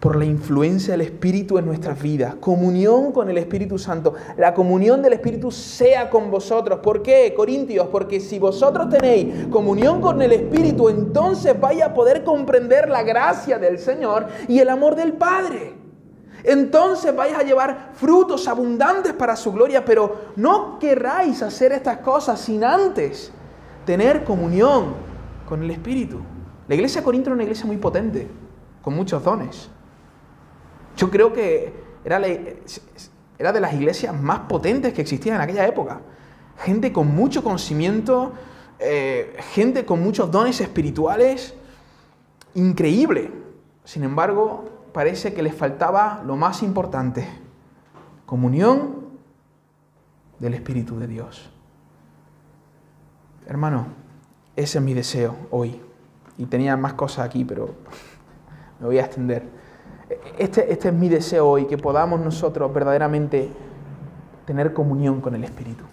por 0.00 0.16
la 0.16 0.24
influencia 0.24 0.92
del 0.92 1.02
Espíritu 1.02 1.58
en 1.58 1.66
nuestras 1.66 2.00
vidas, 2.00 2.34
comunión 2.36 3.12
con 3.12 3.28
el 3.28 3.36
Espíritu 3.36 3.78
Santo. 3.78 4.14
La 4.38 4.54
comunión 4.54 5.02
del 5.02 5.12
Espíritu 5.12 5.50
sea 5.50 6.08
con 6.08 6.30
vosotros. 6.30 6.80
¿Por 6.80 7.02
qué, 7.02 7.34
Corintios? 7.36 7.86
Porque 7.88 8.18
si 8.18 8.38
vosotros 8.38 8.88
tenéis 8.88 9.46
comunión 9.48 10.00
con 10.00 10.22
el 10.22 10.32
Espíritu, 10.32 10.88
entonces 10.88 11.60
vaya 11.60 11.86
a 11.86 11.94
poder 11.94 12.24
comprender 12.24 12.88
la 12.88 13.02
gracia 13.02 13.58
del 13.58 13.78
Señor 13.78 14.26
y 14.48 14.58
el 14.58 14.70
amor 14.70 14.96
del 14.96 15.12
Padre. 15.12 15.74
Entonces 16.44 17.14
vais 17.14 17.34
a 17.34 17.42
llevar 17.42 17.90
frutos 17.92 18.48
abundantes 18.48 19.12
para 19.12 19.36
su 19.36 19.52
gloria, 19.52 19.84
pero 19.84 20.32
no 20.36 20.78
querráis 20.78 21.42
hacer 21.42 21.72
estas 21.72 21.98
cosas 21.98 22.40
sin 22.40 22.64
antes 22.64 23.30
tener 23.84 24.24
comunión 24.24 24.94
con 25.46 25.62
el 25.62 25.70
Espíritu. 25.70 26.20
La 26.68 26.74
iglesia 26.74 27.02
de 27.02 27.04
Corinto 27.04 27.28
era 27.28 27.34
una 27.34 27.42
iglesia 27.42 27.66
muy 27.66 27.76
potente, 27.76 28.26
con 28.80 28.94
muchos 28.94 29.22
dones. 29.22 29.68
Yo 31.00 31.10
creo 31.10 31.32
que 31.32 31.72
era, 32.04 32.20
de 32.20 33.60
las 33.60 33.72
iglesias 33.72 34.14
más 34.20 34.40
potentes 34.40 34.92
que 34.92 35.00
existían 35.00 35.36
en 35.36 35.40
aquella 35.40 35.66
época. 35.66 36.02
Gente 36.58 36.92
con 36.92 37.06
mucho 37.14 37.42
conocimiento, 37.42 38.34
eh, 38.78 39.34
gente 39.54 39.86
con 39.86 40.02
muchos 40.02 40.30
dones 40.30 40.60
espirituales, 40.60 41.54
increíble. 42.54 43.32
Sin 43.82 44.04
embargo, 44.04 44.90
parece 44.92 45.32
que 45.32 45.42
les 45.42 45.54
faltaba 45.54 46.22
lo 46.26 46.36
más 46.36 46.62
importante, 46.62 47.26
comunión 48.26 49.06
del 50.38 50.52
Espíritu 50.52 50.98
de 50.98 51.06
Dios. 51.06 51.48
Hermano, 53.46 53.86
ese 54.54 54.76
es 54.76 54.84
mi 54.84 54.92
deseo 54.92 55.34
hoy. 55.50 55.80
Y 56.36 56.44
tenía 56.44 56.76
más 56.76 56.92
cosas 56.92 57.24
aquí, 57.24 57.42
pero 57.42 57.74
me 58.80 58.86
voy 58.86 58.98
a 58.98 59.06
extender. 59.06 59.59
Este, 60.38 60.72
este 60.72 60.88
es 60.88 60.94
mi 60.94 61.08
deseo 61.08 61.48
hoy, 61.48 61.66
que 61.66 61.78
podamos 61.78 62.20
nosotros 62.20 62.72
verdaderamente 62.74 63.48
tener 64.44 64.72
comunión 64.72 65.20
con 65.20 65.34
el 65.34 65.44
Espíritu. 65.44 65.84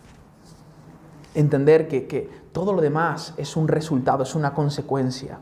Entender 1.36 1.88
que, 1.88 2.08
que 2.08 2.30
todo 2.52 2.74
lo 2.74 2.82
demás 2.82 3.36
es 3.38 3.56
un 3.56 3.68
resultado, 3.68 4.24
es 4.24 4.34
una 4.34 4.54
consecuencia. 4.54 5.40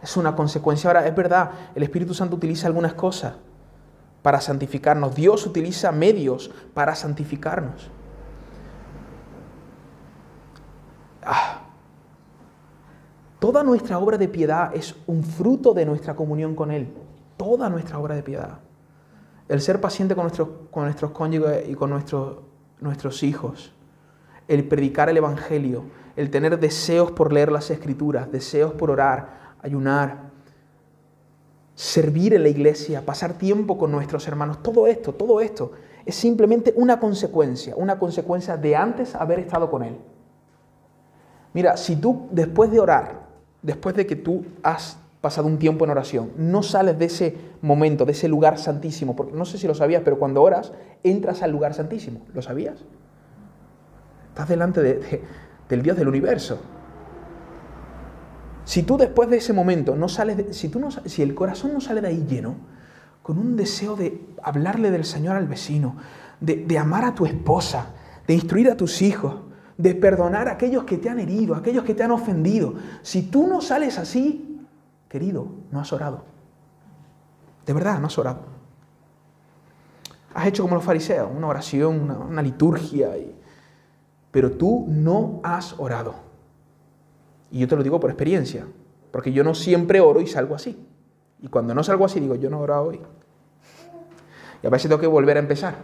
Es 0.00 0.16
una 0.16 0.36
consecuencia. 0.36 0.88
Ahora, 0.90 1.06
es 1.06 1.16
verdad, 1.16 1.50
el 1.74 1.82
Espíritu 1.82 2.14
Santo 2.14 2.36
utiliza 2.36 2.68
algunas 2.68 2.94
cosas 2.94 3.34
para 4.22 4.40
santificarnos. 4.40 5.14
Dios 5.16 5.44
utiliza 5.44 5.90
medios 5.90 6.50
para 6.74 6.94
santificarnos. 6.94 7.90
Ah. 11.24 11.62
Toda 13.40 13.64
nuestra 13.64 13.98
obra 13.98 14.18
de 14.18 14.28
piedad 14.28 14.70
es 14.74 14.94
un 15.08 15.24
fruto 15.24 15.74
de 15.74 15.84
nuestra 15.84 16.14
comunión 16.14 16.54
con 16.54 16.70
Él. 16.70 16.92
Toda 17.42 17.68
nuestra 17.68 17.98
obra 17.98 18.14
de 18.14 18.22
piedad. 18.22 18.60
El 19.48 19.60
ser 19.60 19.80
paciente 19.80 20.14
con 20.14 20.22
nuestros, 20.22 20.48
con 20.70 20.84
nuestros 20.84 21.10
cónyuges 21.10 21.68
y 21.68 21.74
con 21.74 21.90
nuestros, 21.90 22.36
nuestros 22.80 23.24
hijos. 23.24 23.72
El 24.46 24.68
predicar 24.68 25.08
el 25.08 25.16
Evangelio. 25.16 25.82
El 26.14 26.30
tener 26.30 26.60
deseos 26.60 27.10
por 27.10 27.32
leer 27.32 27.50
las 27.50 27.68
Escrituras, 27.72 28.30
deseos 28.30 28.72
por 28.74 28.92
orar, 28.92 29.54
ayunar. 29.60 30.30
Servir 31.74 32.32
en 32.34 32.44
la 32.44 32.48
iglesia, 32.48 33.04
pasar 33.04 33.32
tiempo 33.32 33.76
con 33.76 33.90
nuestros 33.90 34.28
hermanos. 34.28 34.62
Todo 34.62 34.86
esto, 34.86 35.12
todo 35.12 35.40
esto 35.40 35.72
es 36.06 36.14
simplemente 36.14 36.72
una 36.76 37.00
consecuencia, 37.00 37.74
una 37.74 37.98
consecuencia 37.98 38.56
de 38.56 38.76
antes 38.76 39.16
haber 39.16 39.40
estado 39.40 39.68
con 39.68 39.82
Él. 39.82 39.96
Mira, 41.54 41.76
si 41.76 41.96
tú 41.96 42.28
después 42.30 42.70
de 42.70 42.78
orar, 42.78 43.26
después 43.62 43.96
de 43.96 44.06
que 44.06 44.14
tú 44.14 44.44
has 44.62 45.01
pasado 45.22 45.46
un 45.46 45.58
tiempo 45.58 45.84
en 45.84 45.92
oración, 45.92 46.32
no 46.36 46.62
sales 46.62 46.98
de 46.98 47.06
ese 47.06 47.36
momento, 47.62 48.04
de 48.04 48.12
ese 48.12 48.28
lugar 48.28 48.58
santísimo, 48.58 49.16
porque 49.16 49.32
no 49.32 49.46
sé 49.46 49.56
si 49.56 49.66
lo 49.66 49.74
sabías, 49.74 50.02
pero 50.04 50.18
cuando 50.18 50.42
oras, 50.42 50.72
entras 51.02 51.42
al 51.42 51.52
lugar 51.52 51.72
santísimo. 51.72 52.20
¿Lo 52.34 52.42
sabías? 52.42 52.84
Estás 54.28 54.48
delante 54.48 54.82
del 55.68 55.82
Dios 55.82 55.96
del 55.96 56.08
universo. 56.08 56.60
Si 58.64 58.82
tú 58.82 58.98
después 58.98 59.30
de 59.30 59.38
ese 59.38 59.52
momento 59.52 59.96
no 59.96 60.08
sales, 60.08 60.56
si, 60.56 60.68
tú 60.68 60.78
no, 60.80 60.90
si 60.90 61.22
el 61.22 61.34
corazón 61.34 61.72
no 61.72 61.80
sale 61.80 62.00
de 62.00 62.08
ahí 62.08 62.26
lleno, 62.28 62.56
con 63.22 63.38
un 63.38 63.56
deseo 63.56 63.94
de 63.94 64.26
hablarle 64.42 64.90
del 64.90 65.04
Señor 65.04 65.36
al 65.36 65.46
vecino, 65.46 65.96
de 66.40 66.78
amar 66.78 67.04
a 67.04 67.14
tu 67.14 67.24
esposa, 67.24 67.86
de 68.26 68.34
instruir 68.34 68.68
a 68.68 68.76
tus 68.76 69.00
hijos, 69.02 69.36
de 69.78 69.94
perdonar 69.94 70.48
a 70.48 70.52
aquellos 70.52 70.84
que 70.84 70.98
te 70.98 71.08
han 71.08 71.18
herido, 71.18 71.54
a 71.54 71.58
aquellos 71.58 71.84
que 71.84 71.94
te 71.94 72.02
han 72.02 72.10
ofendido. 72.10 72.74
Si 73.02 73.22
tú 73.22 73.46
no 73.46 73.60
sales 73.60 73.98
así, 73.98 74.51
querido, 75.12 75.46
no 75.70 75.78
has 75.78 75.92
orado. 75.92 76.24
De 77.66 77.74
verdad, 77.74 78.00
no 78.00 78.06
has 78.06 78.18
orado. 78.18 78.40
Has 80.32 80.46
hecho 80.46 80.62
como 80.62 80.74
los 80.76 80.84
fariseos, 80.84 81.30
una 81.30 81.48
oración, 81.48 82.10
una, 82.10 82.40
liturgia, 82.40 83.10
pero 84.30 84.52
tú 84.52 84.86
no 84.88 85.40
has 85.44 85.78
orado. 85.78 86.14
Y 87.50 87.58
yo 87.58 87.68
te 87.68 87.76
lo 87.76 87.82
digo 87.82 88.00
por 88.00 88.08
experiencia, 88.08 88.66
porque 89.10 89.34
yo 89.34 89.44
no 89.44 89.54
siempre 89.54 90.00
oro 90.00 90.22
y 90.22 90.26
salgo 90.26 90.54
así. 90.54 90.82
Y 91.42 91.48
cuando 91.48 91.74
no 91.74 91.84
salgo 91.84 92.06
así, 92.06 92.18
digo, 92.18 92.34
yo 92.36 92.48
no 92.48 92.60
he 92.60 92.62
orado 92.62 92.84
hoy. 92.84 93.00
Y 94.62 94.66
a 94.66 94.70
veces 94.70 94.88
tengo 94.88 95.00
que 95.00 95.06
volver 95.06 95.36
a 95.36 95.40
empezar. 95.40 95.74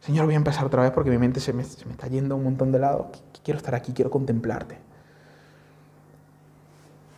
Señor, 0.00 0.24
voy 0.24 0.34
a 0.34 0.38
empezar 0.38 0.64
otra 0.64 0.80
vez 0.80 0.92
porque 0.92 1.10
mi 1.10 1.18
mente 1.18 1.38
se 1.38 1.52
me, 1.52 1.62
está 1.62 2.06
yendo 2.06 2.36
un 2.36 2.44
montón 2.44 2.72
de 2.72 2.78
lado. 2.78 3.10
Quiero 3.44 3.58
estar 3.58 3.74
aquí, 3.74 3.92
quiero 3.92 4.10
contemplarte. 4.10 4.78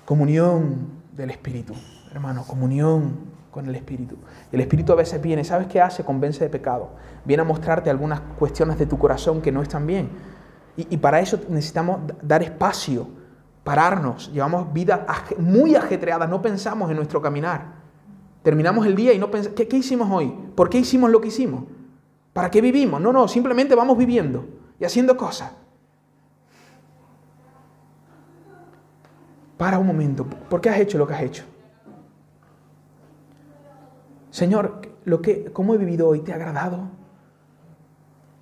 Comunión 0.05 1.04
del 1.17 1.31
Espíritu, 1.31 1.75
hermano, 2.13 2.45
comunión 2.45 3.35
con 3.51 3.69
el 3.69 3.75
Espíritu. 3.77 4.17
El 4.51 4.61
Espíritu 4.61 4.93
a 4.93 4.97
veces 4.97 5.23
viene, 5.23 5.45
¿sabes 5.45 5.69
qué 5.69 5.81
hace? 5.81 6.05
Convence 6.05 6.43
de 6.43 6.51
pecado. 6.51 6.91
Viene 7.25 7.43
a 7.43 7.45
mostrarte 7.45 7.89
algunas 7.89 8.21
cuestiones 8.39 8.79
de 8.79 8.87
tu 8.87 8.99
corazón 8.99 9.41
que 9.41 9.53
no 9.53 9.63
están 9.63 9.87
bien. 9.87 10.11
Y, 10.77 10.97
para 10.97 11.21
eso 11.21 11.39
necesitamos 11.49 12.01
dar 12.21 12.43
espacio, 12.43 13.07
pararnos. 13.63 14.33
Llevamos 14.33 14.73
vida 14.73 15.07
muy 15.39 15.77
ajetreada, 15.77 16.27
no 16.27 16.43
pensamos 16.43 16.91
en 16.91 16.97
nuestro 16.97 17.23
caminar. 17.23 17.85
Terminamos 18.43 18.85
el 18.85 18.97
día 18.97 19.13
y 19.13 19.19
no 19.19 19.31
pensamos, 19.31 19.57
¿qué 19.57 19.77
hicimos 19.77 20.11
hoy? 20.11 20.35
¿Por 20.57 20.69
qué 20.69 20.79
hicimos 20.79 21.11
lo 21.11 21.21
que 21.21 21.29
hicimos? 21.29 21.65
¿Para 22.33 22.51
qué 22.51 22.61
vivimos? 22.61 23.01
No, 23.01 23.13
no, 23.13 23.29
simplemente 23.29 23.77
vamos 23.77 23.97
viviendo 23.97 24.47
y 24.81 24.85
haciendo 24.85 25.17
cosas. 25.17 25.53
Para 29.57 29.79
un 29.79 29.87
momento, 29.87 30.27
¿por 30.27 30.61
qué 30.61 30.71
has 30.71 30.79
hecho 30.79 30.99
lo 30.99 31.07
que 31.07 31.15
has 31.15 31.23
hecho? 31.23 31.45
Señor, 34.31 34.81
lo 35.05 35.23
que, 35.23 35.53
¿cómo 35.53 35.75
he 35.75 35.79
vivido 35.79 36.09
hoy? 36.09 36.21
¿Te 36.21 36.33
ha 36.33 36.35
agradado? 36.35 36.89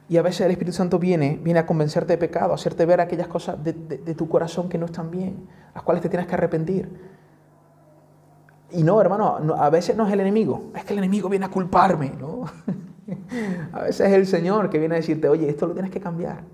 Y 0.08 0.16
a 0.16 0.22
veces 0.22 0.42
el 0.42 0.50
Espíritu 0.52 0.74
Santo 0.74 0.98
viene, 0.98 1.38
viene 1.42 1.60
a 1.60 1.66
convencerte 1.66 2.14
de 2.14 2.18
pecado, 2.18 2.52
a 2.52 2.54
hacerte 2.54 2.86
ver 2.86 3.00
aquellas 3.00 3.28
cosas 3.28 3.62
de, 3.62 3.72
de 3.72 4.14
tu 4.14 4.28
corazón 4.28 4.68
que 4.68 4.78
no 4.78 4.86
están 4.86 5.10
bien, 5.10 5.48
las 5.74 5.82
cuales 5.82 6.02
te 6.02 6.08
tienes 6.08 6.26
que 6.26 6.34
arrepentir. 6.34 6.88
Y 8.72 8.82
no, 8.82 9.00
hermano, 9.00 9.54
a 9.58 9.70
veces 9.70 9.96
no 9.96 10.06
es 10.06 10.12
el 10.12 10.20
enemigo, 10.20 10.70
es 10.74 10.84
que 10.84 10.94
el 10.94 10.98
enemigo 10.98 11.28
viene 11.28 11.44
a 11.44 11.50
culparme, 11.50 12.12
¿no? 12.18 12.44
A 13.72 13.82
veces 13.82 14.08
es 14.08 14.12
el 14.14 14.26
Señor 14.26 14.70
que 14.70 14.78
viene 14.78 14.94
a 14.94 14.98
decirte, 14.98 15.28
oye, 15.28 15.48
esto 15.48 15.66
lo 15.66 15.74
tienes 15.74 15.90
que 15.90 16.00
cambiar. 16.00 16.44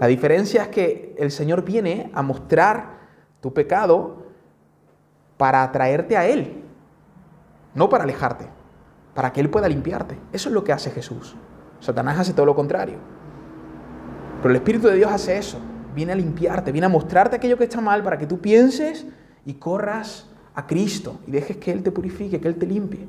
La 0.00 0.06
diferencia 0.06 0.62
es 0.62 0.68
que 0.68 1.14
el 1.18 1.30
Señor 1.30 1.64
viene 1.64 2.10
a 2.12 2.22
mostrar 2.22 2.97
tu 3.40 3.52
pecado 3.52 4.26
para 5.36 5.62
atraerte 5.62 6.16
a 6.16 6.26
Él, 6.26 6.62
no 7.74 7.88
para 7.88 8.04
alejarte, 8.04 8.46
para 9.14 9.32
que 9.32 9.40
Él 9.40 9.50
pueda 9.50 9.68
limpiarte. 9.68 10.18
Eso 10.32 10.48
es 10.48 10.54
lo 10.54 10.64
que 10.64 10.72
hace 10.72 10.90
Jesús. 10.90 11.36
Satanás 11.80 12.18
hace 12.18 12.32
todo 12.32 12.46
lo 12.46 12.54
contrario. 12.54 12.96
Pero 14.42 14.50
el 14.50 14.56
Espíritu 14.56 14.88
de 14.88 14.96
Dios 14.96 15.10
hace 15.10 15.38
eso. 15.38 15.58
Viene 15.94 16.12
a 16.12 16.16
limpiarte, 16.16 16.72
viene 16.72 16.86
a 16.86 16.90
mostrarte 16.90 17.36
aquello 17.36 17.56
que 17.56 17.64
está 17.64 17.80
mal 17.80 18.02
para 18.02 18.18
que 18.18 18.26
tú 18.26 18.40
pienses 18.40 19.06
y 19.44 19.54
corras 19.54 20.28
a 20.54 20.66
Cristo 20.66 21.18
y 21.26 21.30
dejes 21.30 21.56
que 21.56 21.72
Él 21.72 21.82
te 21.82 21.90
purifique, 21.90 22.40
que 22.40 22.48
Él 22.48 22.56
te 22.56 22.66
limpie 22.66 23.08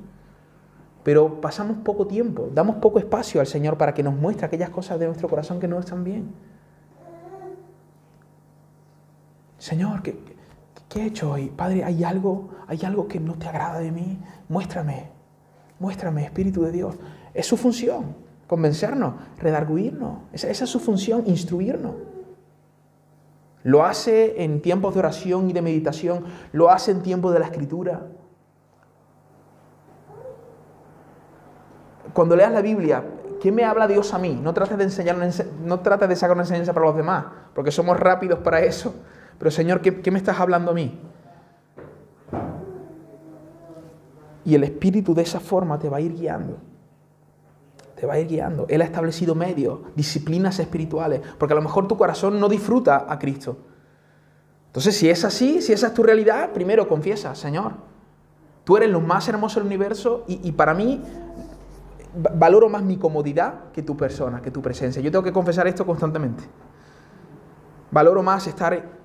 pero 1.03 1.41
pasamos 1.41 1.77
poco 1.77 2.07
tiempo, 2.07 2.49
damos 2.53 2.75
poco 2.77 2.99
espacio 2.99 3.39
al 3.41 3.47
Señor 3.47 3.77
para 3.77 3.93
que 3.93 4.03
nos 4.03 4.13
muestre 4.13 4.45
aquellas 4.45 4.69
cosas 4.69 4.99
de 4.99 5.07
nuestro 5.07 5.27
corazón 5.27 5.59
que 5.59 5.67
no 5.67 5.79
están 5.79 6.03
bien. 6.03 6.33
Señor, 9.59 10.01
¿qué, 10.01 10.17
he 10.95 11.05
hecho 11.05 11.31
hoy? 11.31 11.49
Padre, 11.49 11.83
¿hay 11.83 12.03
algo, 12.03 12.49
¿hay 12.67 12.79
algo 12.83 13.07
que 13.07 13.19
no 13.19 13.35
te 13.35 13.47
agrada 13.47 13.79
de 13.79 13.91
mí? 13.91 14.17
Muéstrame, 14.47 15.11
muéstrame, 15.77 16.25
Espíritu 16.25 16.63
de 16.63 16.71
Dios. 16.71 16.95
Es 17.35 17.45
su 17.45 17.55
función, 17.55 18.15
convencernos, 18.47 19.13
redarguirnos. 19.37 20.19
Esa, 20.33 20.49
esa 20.49 20.63
es 20.63 20.69
su 20.69 20.79
función, 20.79 21.23
instruirnos. 21.27 21.93
Lo 23.61 23.85
hace 23.85 24.43
en 24.43 24.61
tiempos 24.61 24.95
de 24.95 25.01
oración 25.01 25.49
y 25.49 25.53
de 25.53 25.61
meditación, 25.61 26.23
lo 26.53 26.71
hace 26.71 26.89
en 26.89 27.03
tiempos 27.03 27.33
de 27.33 27.39
la 27.39 27.45
escritura. 27.45 28.07
cuando 32.13 32.35
leas 32.35 32.51
la 32.51 32.61
Biblia, 32.61 33.03
¿qué 33.41 33.51
me 33.51 33.63
habla 33.63 33.87
Dios 33.87 34.13
a 34.13 34.17
mí? 34.19 34.39
No 34.41 34.53
trates 34.53 34.77
de 34.77 34.83
enseñar, 34.83 35.17
no 35.63 35.79
trates 35.79 36.09
de 36.09 36.15
sacar 36.15 36.35
una 36.35 36.43
enseñanza 36.43 36.73
para 36.73 36.85
los 36.85 36.95
demás, 36.95 37.25
porque 37.53 37.71
somos 37.71 37.99
rápidos 37.99 38.39
para 38.39 38.61
eso. 38.61 38.93
Pero 39.39 39.49
Señor, 39.51 39.81
¿qué, 39.81 40.01
¿qué, 40.01 40.11
me 40.11 40.19
estás 40.19 40.39
hablando 40.39 40.71
a 40.71 40.73
mí? 40.73 40.99
Y 44.45 44.53
el 44.53 44.63
Espíritu 44.65 45.15
de 45.15 45.23
esa 45.23 45.39
forma 45.39 45.79
te 45.79 45.89
va 45.89 45.97
a 45.97 46.01
ir 46.01 46.13
guiando. 46.13 46.57
Te 47.95 48.05
va 48.05 48.13
a 48.13 48.19
ir 48.19 48.27
guiando. 48.27 48.65
Él 48.69 48.81
ha 48.81 48.85
establecido 48.85 49.35
medios, 49.35 49.79
disciplinas 49.95 50.59
espirituales, 50.59 51.21
porque 51.37 51.53
a 51.53 51.55
lo 51.55 51.61
mejor 51.61 51.87
tu 51.87 51.97
corazón 51.97 52.39
no 52.39 52.49
disfruta 52.49 53.05
a 53.07 53.17
Cristo. 53.17 53.57
Entonces, 54.67 54.95
si 54.95 55.09
es 55.09 55.23
así, 55.23 55.61
si 55.61 55.73
esa 55.73 55.87
es 55.87 55.93
tu 55.93 56.03
realidad, 56.03 56.51
primero 56.51 56.87
confiesa, 56.87 57.33
Señor, 57.33 57.73
tú 58.65 58.77
eres 58.77 58.89
lo 58.89 59.01
más 59.01 59.27
hermoso 59.29 59.59
del 59.59 59.67
universo 59.67 60.25
y, 60.27 60.47
y 60.47 60.51
para 60.51 60.73
mí 60.73 61.01
valoro 62.13 62.69
más 62.69 62.83
mi 62.83 62.97
comodidad 62.97 63.71
que 63.71 63.83
tu 63.83 63.95
persona, 63.95 64.41
que 64.41 64.51
tu 64.51 64.61
presencia. 64.61 65.01
Yo 65.01 65.11
tengo 65.11 65.23
que 65.23 65.33
confesar 65.33 65.67
esto 65.67 65.85
constantemente. 65.85 66.43
Valoro 67.91 68.21
más 68.21 68.45
estar 68.47 68.98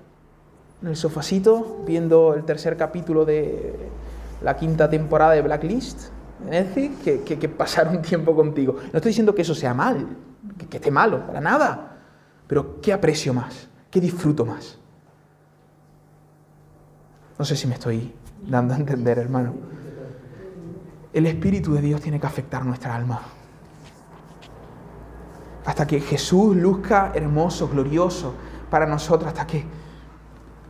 en 0.85 0.89
el 0.89 0.95
sofacito 0.95 1.81
viendo 1.83 2.35
el 2.35 2.43
tercer 2.43 2.77
capítulo 2.77 3.25
de 3.25 3.89
la 4.43 4.55
quinta 4.55 4.87
temporada 4.87 5.31
de 5.31 5.41
Blacklist 5.41 6.09
que, 7.03 7.49
pasar 7.57 7.87
un 7.87 8.03
tiempo 8.03 8.35
contigo. 8.35 8.73
No 8.73 8.97
estoy 8.97 9.09
diciendo 9.09 9.33
que 9.33 9.41
eso 9.41 9.55
sea 9.55 9.73
mal, 9.73 10.05
que, 10.59 10.67
que 10.67 10.77
esté 10.77 10.91
malo, 10.91 11.25
para 11.25 11.41
nada. 11.41 11.97
Pero 12.45 12.79
¿qué 12.81 12.93
aprecio 12.93 13.33
más? 13.33 13.67
¿Qué 13.89 13.99
disfruto 13.99 14.45
más? 14.45 14.77
No 17.39 17.45
sé 17.45 17.55
si 17.55 17.65
me 17.65 17.73
estoy 17.73 18.13
dando 18.47 18.75
a 18.75 18.77
entender, 18.77 19.17
hermano. 19.17 19.55
El 21.13 21.25
Espíritu 21.25 21.73
de 21.73 21.81
Dios 21.81 21.99
tiene 21.99 22.19
que 22.19 22.27
afectar 22.27 22.63
nuestra 22.63 22.93
alma. 22.93 23.21
Hasta 25.65 25.87
que 25.87 25.99
Jesús 25.99 26.55
luzca 26.55 27.11
hermoso, 27.15 27.67
glorioso 27.69 28.35
para 28.69 28.85
nosotros, 28.85 29.29
hasta 29.29 29.47
que 29.47 29.65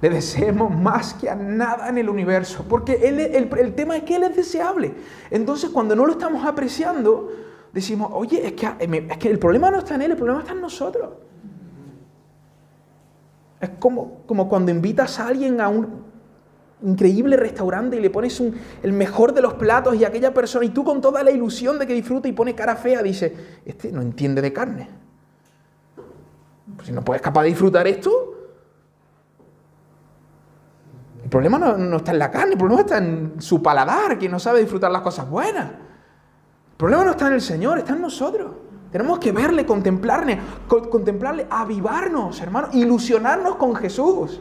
le 0.02 0.10
deseemos 0.10 0.74
más 0.76 1.14
que 1.14 1.30
a 1.30 1.36
nada 1.36 1.90
en 1.90 1.98
el 1.98 2.10
universo. 2.10 2.66
Porque 2.68 2.94
él, 3.04 3.20
el, 3.20 3.76
tema 3.76 3.98
es 3.98 4.04
que 4.04 4.16
Él 4.16 4.24
es 4.24 4.36
deseable. 4.36 4.94
Entonces, 5.32 5.70
cuando 5.70 5.96
no 5.96 6.06
lo 6.06 6.14
estamos 6.14 6.46
apreciando, 6.46 7.32
decimos, 7.74 8.10
oye, 8.14 8.46
es 8.46 8.54
que, 8.54 8.68
es 8.80 9.18
que 9.18 9.30
el 9.30 9.40
problema 9.40 9.72
no 9.72 9.80
está 9.80 9.96
en 9.96 10.04
Él, 10.04 10.12
el 10.12 10.18
problema 10.18 10.42
está 10.42 10.54
en 10.54 10.62
nosotros. 10.62 11.10
Es 13.60 13.70
como, 13.80 14.22
como 14.26 14.50
cuando 14.50 14.72
invitas 14.72 15.20
a 15.20 15.28
alguien 15.28 15.62
a 15.62 15.70
un 15.70 16.04
increíble 16.84 17.38
restaurante 17.38 17.98
y 17.98 18.02
le 18.02 18.10
pones 18.10 18.42
el 18.84 18.94
mejor 18.94 19.34
de 19.34 19.42
los 19.42 19.54
platos 19.56 19.96
y 19.96 20.04
aquella 20.04 20.34
persona, 20.34 20.66
y 20.66 20.70
tú 20.70 20.84
con 20.84 21.02
toda 21.02 21.24
la 21.24 21.32
ilusión 21.32 21.80
de 21.80 21.88
que 21.88 21.94
disfruta 21.94 22.28
y 22.28 22.34
pone 22.34 22.54
cara 22.54 22.76
fea, 22.76 23.02
dice, 23.02 23.34
este 23.66 23.92
no 23.92 24.02
entiende 24.02 24.42
de 24.42 24.54
carne. 24.54 24.90
Pues 26.76 26.88
si 26.88 26.94
no 26.94 27.04
puedes 27.04 27.22
capaz 27.22 27.44
de 27.44 27.50
disfrutar 27.50 27.88
esto, 27.88 28.36
el 31.24 31.25
problema 31.36 31.58
no, 31.60 31.98
está 31.98 32.14
en 32.14 32.20
la 32.20 32.32
carne, 32.32 32.54
el 32.54 32.58
problema 32.58 32.82
está 32.82 32.98
en 32.98 33.34
su 33.40 33.62
paladar, 33.62 34.18
que 34.18 34.30
no 34.30 34.40
sabe 34.40 34.62
disfrutar 34.62 34.90
las 34.90 35.02
cosas 35.02 35.30
buenas. 35.30 35.66
El 35.66 36.78
problema 36.78 37.04
no 37.04 37.12
está 37.12 37.28
en 37.28 37.34
el 37.34 37.42
Señor, 37.42 37.78
está 37.78 37.92
en 37.92 38.02
nosotros. 38.02 38.54
Tenemos 38.90 39.20
que 39.20 39.34
verle, 39.34 39.66
contemplarle, 39.66 40.40
contemplarle, 40.66 41.46
avivarnos, 41.50 42.40
hermano, 42.40 42.70
ilusionarnos 42.72 43.58
con 43.58 43.76
Jesús. 43.76 44.40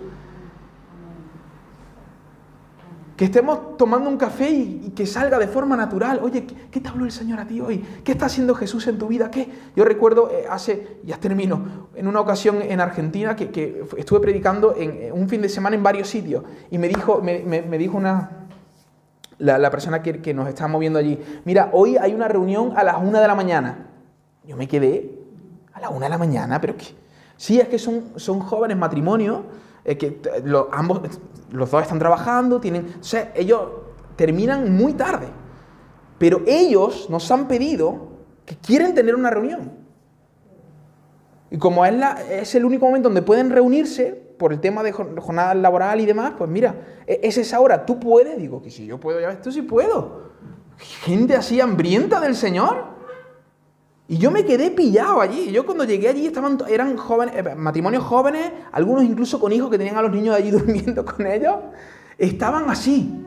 Que 3.16 3.26
estemos 3.26 3.76
tomando 3.76 4.10
un 4.10 4.16
café 4.16 4.50
y, 4.50 4.92
que 4.94 5.06
salga 5.06 5.38
de 5.38 5.46
forma 5.46 5.76
natural. 5.76 6.20
Oye, 6.22 6.44
¿qué, 6.70 6.80
te 6.80 6.88
habló 6.88 7.04
el 7.04 7.12
Señor 7.12 7.38
a 7.38 7.46
ti 7.46 7.60
hoy? 7.60 7.84
¿Qué 8.02 8.12
está 8.12 8.26
haciendo 8.26 8.54
Jesús 8.54 8.86
en 8.88 8.98
tu 8.98 9.06
vida? 9.06 9.30
¿Qué? 9.30 9.48
Yo 9.76 9.84
recuerdo 9.84 10.30
eh, 10.30 10.46
hace, 10.50 10.98
ya 11.04 11.16
termino, 11.18 11.88
en 11.94 12.08
una 12.08 12.20
ocasión 12.20 12.60
en 12.60 12.80
Argentina 12.80 13.36
que, 13.36 13.84
estuve 13.96 14.20
predicando 14.20 14.74
en, 14.76 15.12
un 15.12 15.28
fin 15.28 15.42
de 15.42 15.48
semana 15.48 15.76
en 15.76 15.82
varios 15.82 16.08
sitios 16.08 16.42
y 16.70 16.78
me 16.78 16.88
dijo, 16.88 17.20
me, 17.22 17.78
dijo 17.78 17.96
una, 17.96 18.48
la, 19.38 19.70
persona 19.70 20.02
que, 20.02 20.34
nos 20.34 20.48
está 20.48 20.66
moviendo 20.66 20.98
allí, 20.98 21.18
mira, 21.44 21.70
hoy 21.72 21.96
hay 21.96 22.14
una 22.14 22.26
reunión 22.26 22.72
a 22.76 22.82
las 22.82 22.96
una 23.00 23.20
de 23.20 23.28
la 23.28 23.34
mañana. 23.36 23.86
Yo 24.44 24.56
me 24.56 24.66
quedé 24.66 25.10
a 25.72 25.80
las 25.80 25.90
una 25.90 26.06
de 26.06 26.10
la 26.10 26.18
mañana, 26.18 26.60
pero 26.60 26.76
¿qué? 26.76 26.86
Sí, 27.36 27.60
es 27.60 27.68
que 27.68 27.78
son, 27.78 28.12
son 28.16 28.40
jóvenes 28.40 28.76
matrimonios 28.76 29.40
que 29.84 30.20
ambos, 30.72 31.00
los 31.50 31.70
dos 31.70 31.82
están 31.82 31.98
trabajando, 31.98 32.60
tienen, 32.60 32.94
ellos 33.34 33.62
terminan 34.16 34.74
muy 34.74 34.94
tarde, 34.94 35.26
pero 36.18 36.42
ellos 36.46 37.08
nos 37.10 37.30
han 37.30 37.48
pedido 37.48 38.08
que 38.46 38.56
quieren 38.56 38.94
tener 38.94 39.14
una 39.14 39.30
reunión. 39.30 39.72
Y 41.50 41.58
como 41.58 41.84
es 41.84 42.54
el 42.54 42.64
único 42.64 42.86
momento 42.86 43.08
donde 43.08 43.22
pueden 43.22 43.50
reunirse 43.50 44.24
por 44.38 44.52
el 44.52 44.60
tema 44.60 44.82
de 44.82 44.92
jornada 44.92 45.54
laboral 45.54 46.00
y 46.00 46.06
demás, 46.06 46.32
pues 46.36 46.50
mira, 46.50 46.74
e, 47.06 47.20
es 47.22 47.38
esa 47.38 47.60
hora, 47.60 47.86
tú 47.86 48.00
puedes, 48.00 48.36
digo 48.36 48.60
que 48.60 48.70
si 48.70 48.86
yo 48.86 48.98
puedo, 48.98 49.20
ya 49.20 49.28
ves, 49.28 49.40
tú 49.40 49.52
sí 49.52 49.62
puedo. 49.62 50.32
Gente 50.76 51.36
así 51.36 51.60
hambrienta 51.60 52.20
del 52.20 52.34
Señor. 52.34 52.93
Y 54.06 54.18
yo 54.18 54.30
me 54.30 54.44
quedé 54.44 54.70
pillado 54.70 55.20
allí. 55.20 55.50
Yo 55.50 55.64
cuando 55.64 55.84
llegué 55.84 56.08
allí 56.08 56.26
estaban, 56.26 56.58
eran 56.68 56.96
jóvenes, 56.96 57.34
eh, 57.36 57.54
matrimonios 57.54 58.04
jóvenes, 58.04 58.52
algunos 58.72 59.04
incluso 59.04 59.40
con 59.40 59.52
hijos 59.52 59.70
que 59.70 59.78
tenían 59.78 59.96
a 59.96 60.02
los 60.02 60.12
niños 60.12 60.36
allí 60.36 60.50
durmiendo 60.52 61.04
con 61.04 61.26
ellos. 61.26 61.56
Estaban 62.18 62.68
así. 62.68 63.20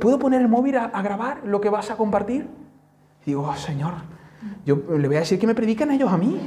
¿Puedo 0.00 0.18
poner 0.18 0.40
el 0.40 0.48
móvil 0.48 0.78
a, 0.78 1.02
grabar 1.02 1.42
lo 1.44 1.60
que 1.60 1.68
vas 1.68 1.90
a 1.90 1.96
compartir? 1.96 2.48
Digo, 3.26 3.42
oh, 3.42 3.56
Señor, 3.56 3.92
yo 4.64 4.76
le 4.96 5.06
voy 5.06 5.18
a 5.18 5.20
decir 5.20 5.38
que 5.38 5.46
me 5.46 5.54
predican 5.54 5.90
ellos 5.90 6.10
a 6.10 6.16
mí. 6.16 6.40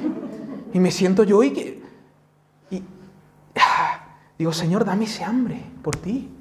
Y 0.73 0.79
me 0.79 0.89
siento 0.89 1.23
yo 1.23 1.43
y 1.43 1.51
que... 1.51 1.83
Y, 2.71 2.83
digo, 4.39 4.51
Señor, 4.51 4.83
dame 4.83 5.05
ese 5.05 5.23
hambre 5.23 5.61
por 5.83 5.95
ti. 5.95 6.31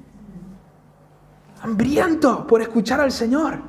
Hambriento 1.61 2.47
por 2.47 2.63
escuchar 2.63 2.99
al 2.99 3.11
Señor. 3.11 3.59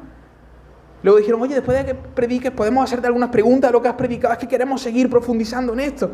Luego 1.03 1.19
dijeron, 1.19 1.41
oye, 1.41 1.55
después 1.55 1.79
de 1.79 1.87
que 1.87 1.95
prediques, 1.95 2.51
podemos 2.51 2.85
hacerte 2.85 3.07
algunas 3.07 3.31
preguntas 3.31 3.71
de 3.71 3.73
lo 3.73 3.81
que 3.81 3.89
has 3.89 3.95
predicado, 3.95 4.35
es 4.35 4.39
que 4.39 4.49
queremos 4.49 4.83
seguir 4.83 5.09
profundizando 5.09 5.73
en 5.73 5.81
esto. 5.81 6.11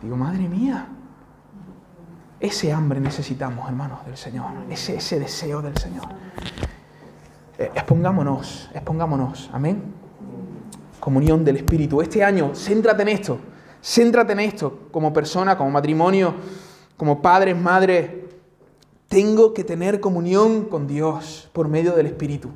Digo, 0.00 0.16
madre 0.16 0.48
mía, 0.48 0.86
ese 2.38 2.72
hambre 2.72 3.00
necesitamos, 3.00 3.68
hermanos, 3.68 4.06
del 4.06 4.16
Señor, 4.16 4.46
ese, 4.70 4.96
ese 4.96 5.18
deseo 5.18 5.60
del 5.60 5.76
Señor. 5.76 6.06
Eh, 7.58 7.72
expongámonos, 7.74 8.70
expongámonos, 8.72 9.50
amén. 9.52 9.82
Comunión 11.00 11.44
del 11.44 11.56
Espíritu. 11.56 12.00
Este 12.00 12.22
año, 12.22 12.54
céntrate 12.54 13.02
en 13.02 13.08
esto, 13.08 13.38
céntrate 13.82 14.34
en 14.34 14.40
esto, 14.40 14.86
como 14.92 15.12
persona, 15.12 15.58
como 15.58 15.70
matrimonio, 15.70 16.34
como 16.96 17.20
padres, 17.20 17.60
madres. 17.60 18.10
Tengo 19.08 19.52
que 19.52 19.64
tener 19.64 19.98
comunión 19.98 20.66
con 20.66 20.86
Dios 20.86 21.50
por 21.52 21.66
medio 21.66 21.96
del 21.96 22.06
Espíritu. 22.06 22.50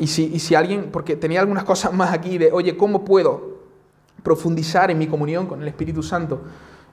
Y 0.00 0.06
si, 0.06 0.54
alguien, 0.54 0.88
porque 0.90 1.14
tenía 1.14 1.40
algunas 1.40 1.64
cosas 1.64 1.92
más 1.92 2.12
aquí 2.12 2.38
de, 2.38 2.50
oye, 2.52 2.74
¿cómo 2.74 3.04
puedo 3.04 3.60
profundizar 4.22 4.90
en 4.90 4.96
mi 4.96 5.06
comunión 5.06 5.46
con 5.46 5.60
el 5.60 5.68
Espíritu 5.68 6.02
Santo? 6.02 6.40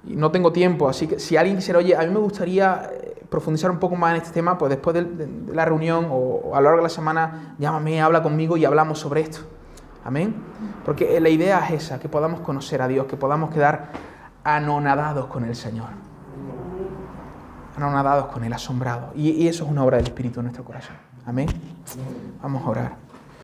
Y 0.05 0.17
no 0.17 0.29
tengo 0.29 0.51
tiempo, 0.51 0.89
así 0.89 1.07
que 1.07 1.17
si 1.17 1.37
alguien 1.37 1.55
quisiera, 1.55 1.79
oye, 1.79 1.95
a 1.95 2.01
mí 2.01 2.09
me 2.09 2.19
gustaría 2.19 2.89
eh, 2.91 3.23
profundizar 3.29 3.71
un 3.71 3.79
poco 3.79 3.95
más 3.95 4.11
en 4.11 4.17
este 4.17 4.33
tema, 4.33 4.57
pues 4.57 4.71
después 4.71 4.93
de, 4.93 5.53
la 5.53 5.63
reunión 5.63 6.07
o, 6.11 6.51
a 6.53 6.57
lo 6.57 6.65
largo 6.65 6.77
de 6.79 6.83
la 6.83 6.89
semana, 6.89 7.55
llámame, 7.57 8.01
habla 8.01 8.21
conmigo 8.21 8.57
y 8.57 8.65
hablamos 8.65 8.99
sobre 8.99 9.21
esto. 9.21 9.39
Amén. 10.03 10.35
Porque 10.83 11.17
la 11.21 11.29
idea 11.29 11.65
es 11.65 11.85
esa, 11.85 11.99
que 11.99 12.09
podamos 12.09 12.41
conocer 12.41 12.81
a 12.81 12.89
Dios, 12.89 13.05
que 13.07 13.15
podamos 13.15 13.53
quedar 13.53 13.91
anonadados 14.43 15.27
con 15.27 15.45
el 15.45 15.55
Señor. 15.55 15.87
Anonadados 17.77 18.27
con 18.27 18.43
Él, 18.43 18.51
asombrados. 18.51 19.11
y 19.15 19.47
eso 19.47 19.63
es 19.63 19.71
una 19.71 19.85
obra 19.85 19.95
del 19.95 20.07
Espíritu 20.07 20.41
en 20.41 20.47
nuestro 20.47 20.65
corazón. 20.65 20.95
Amén. 21.25 21.47
Vamos 22.41 22.63
a 22.63 22.69
orar. 22.69 23.06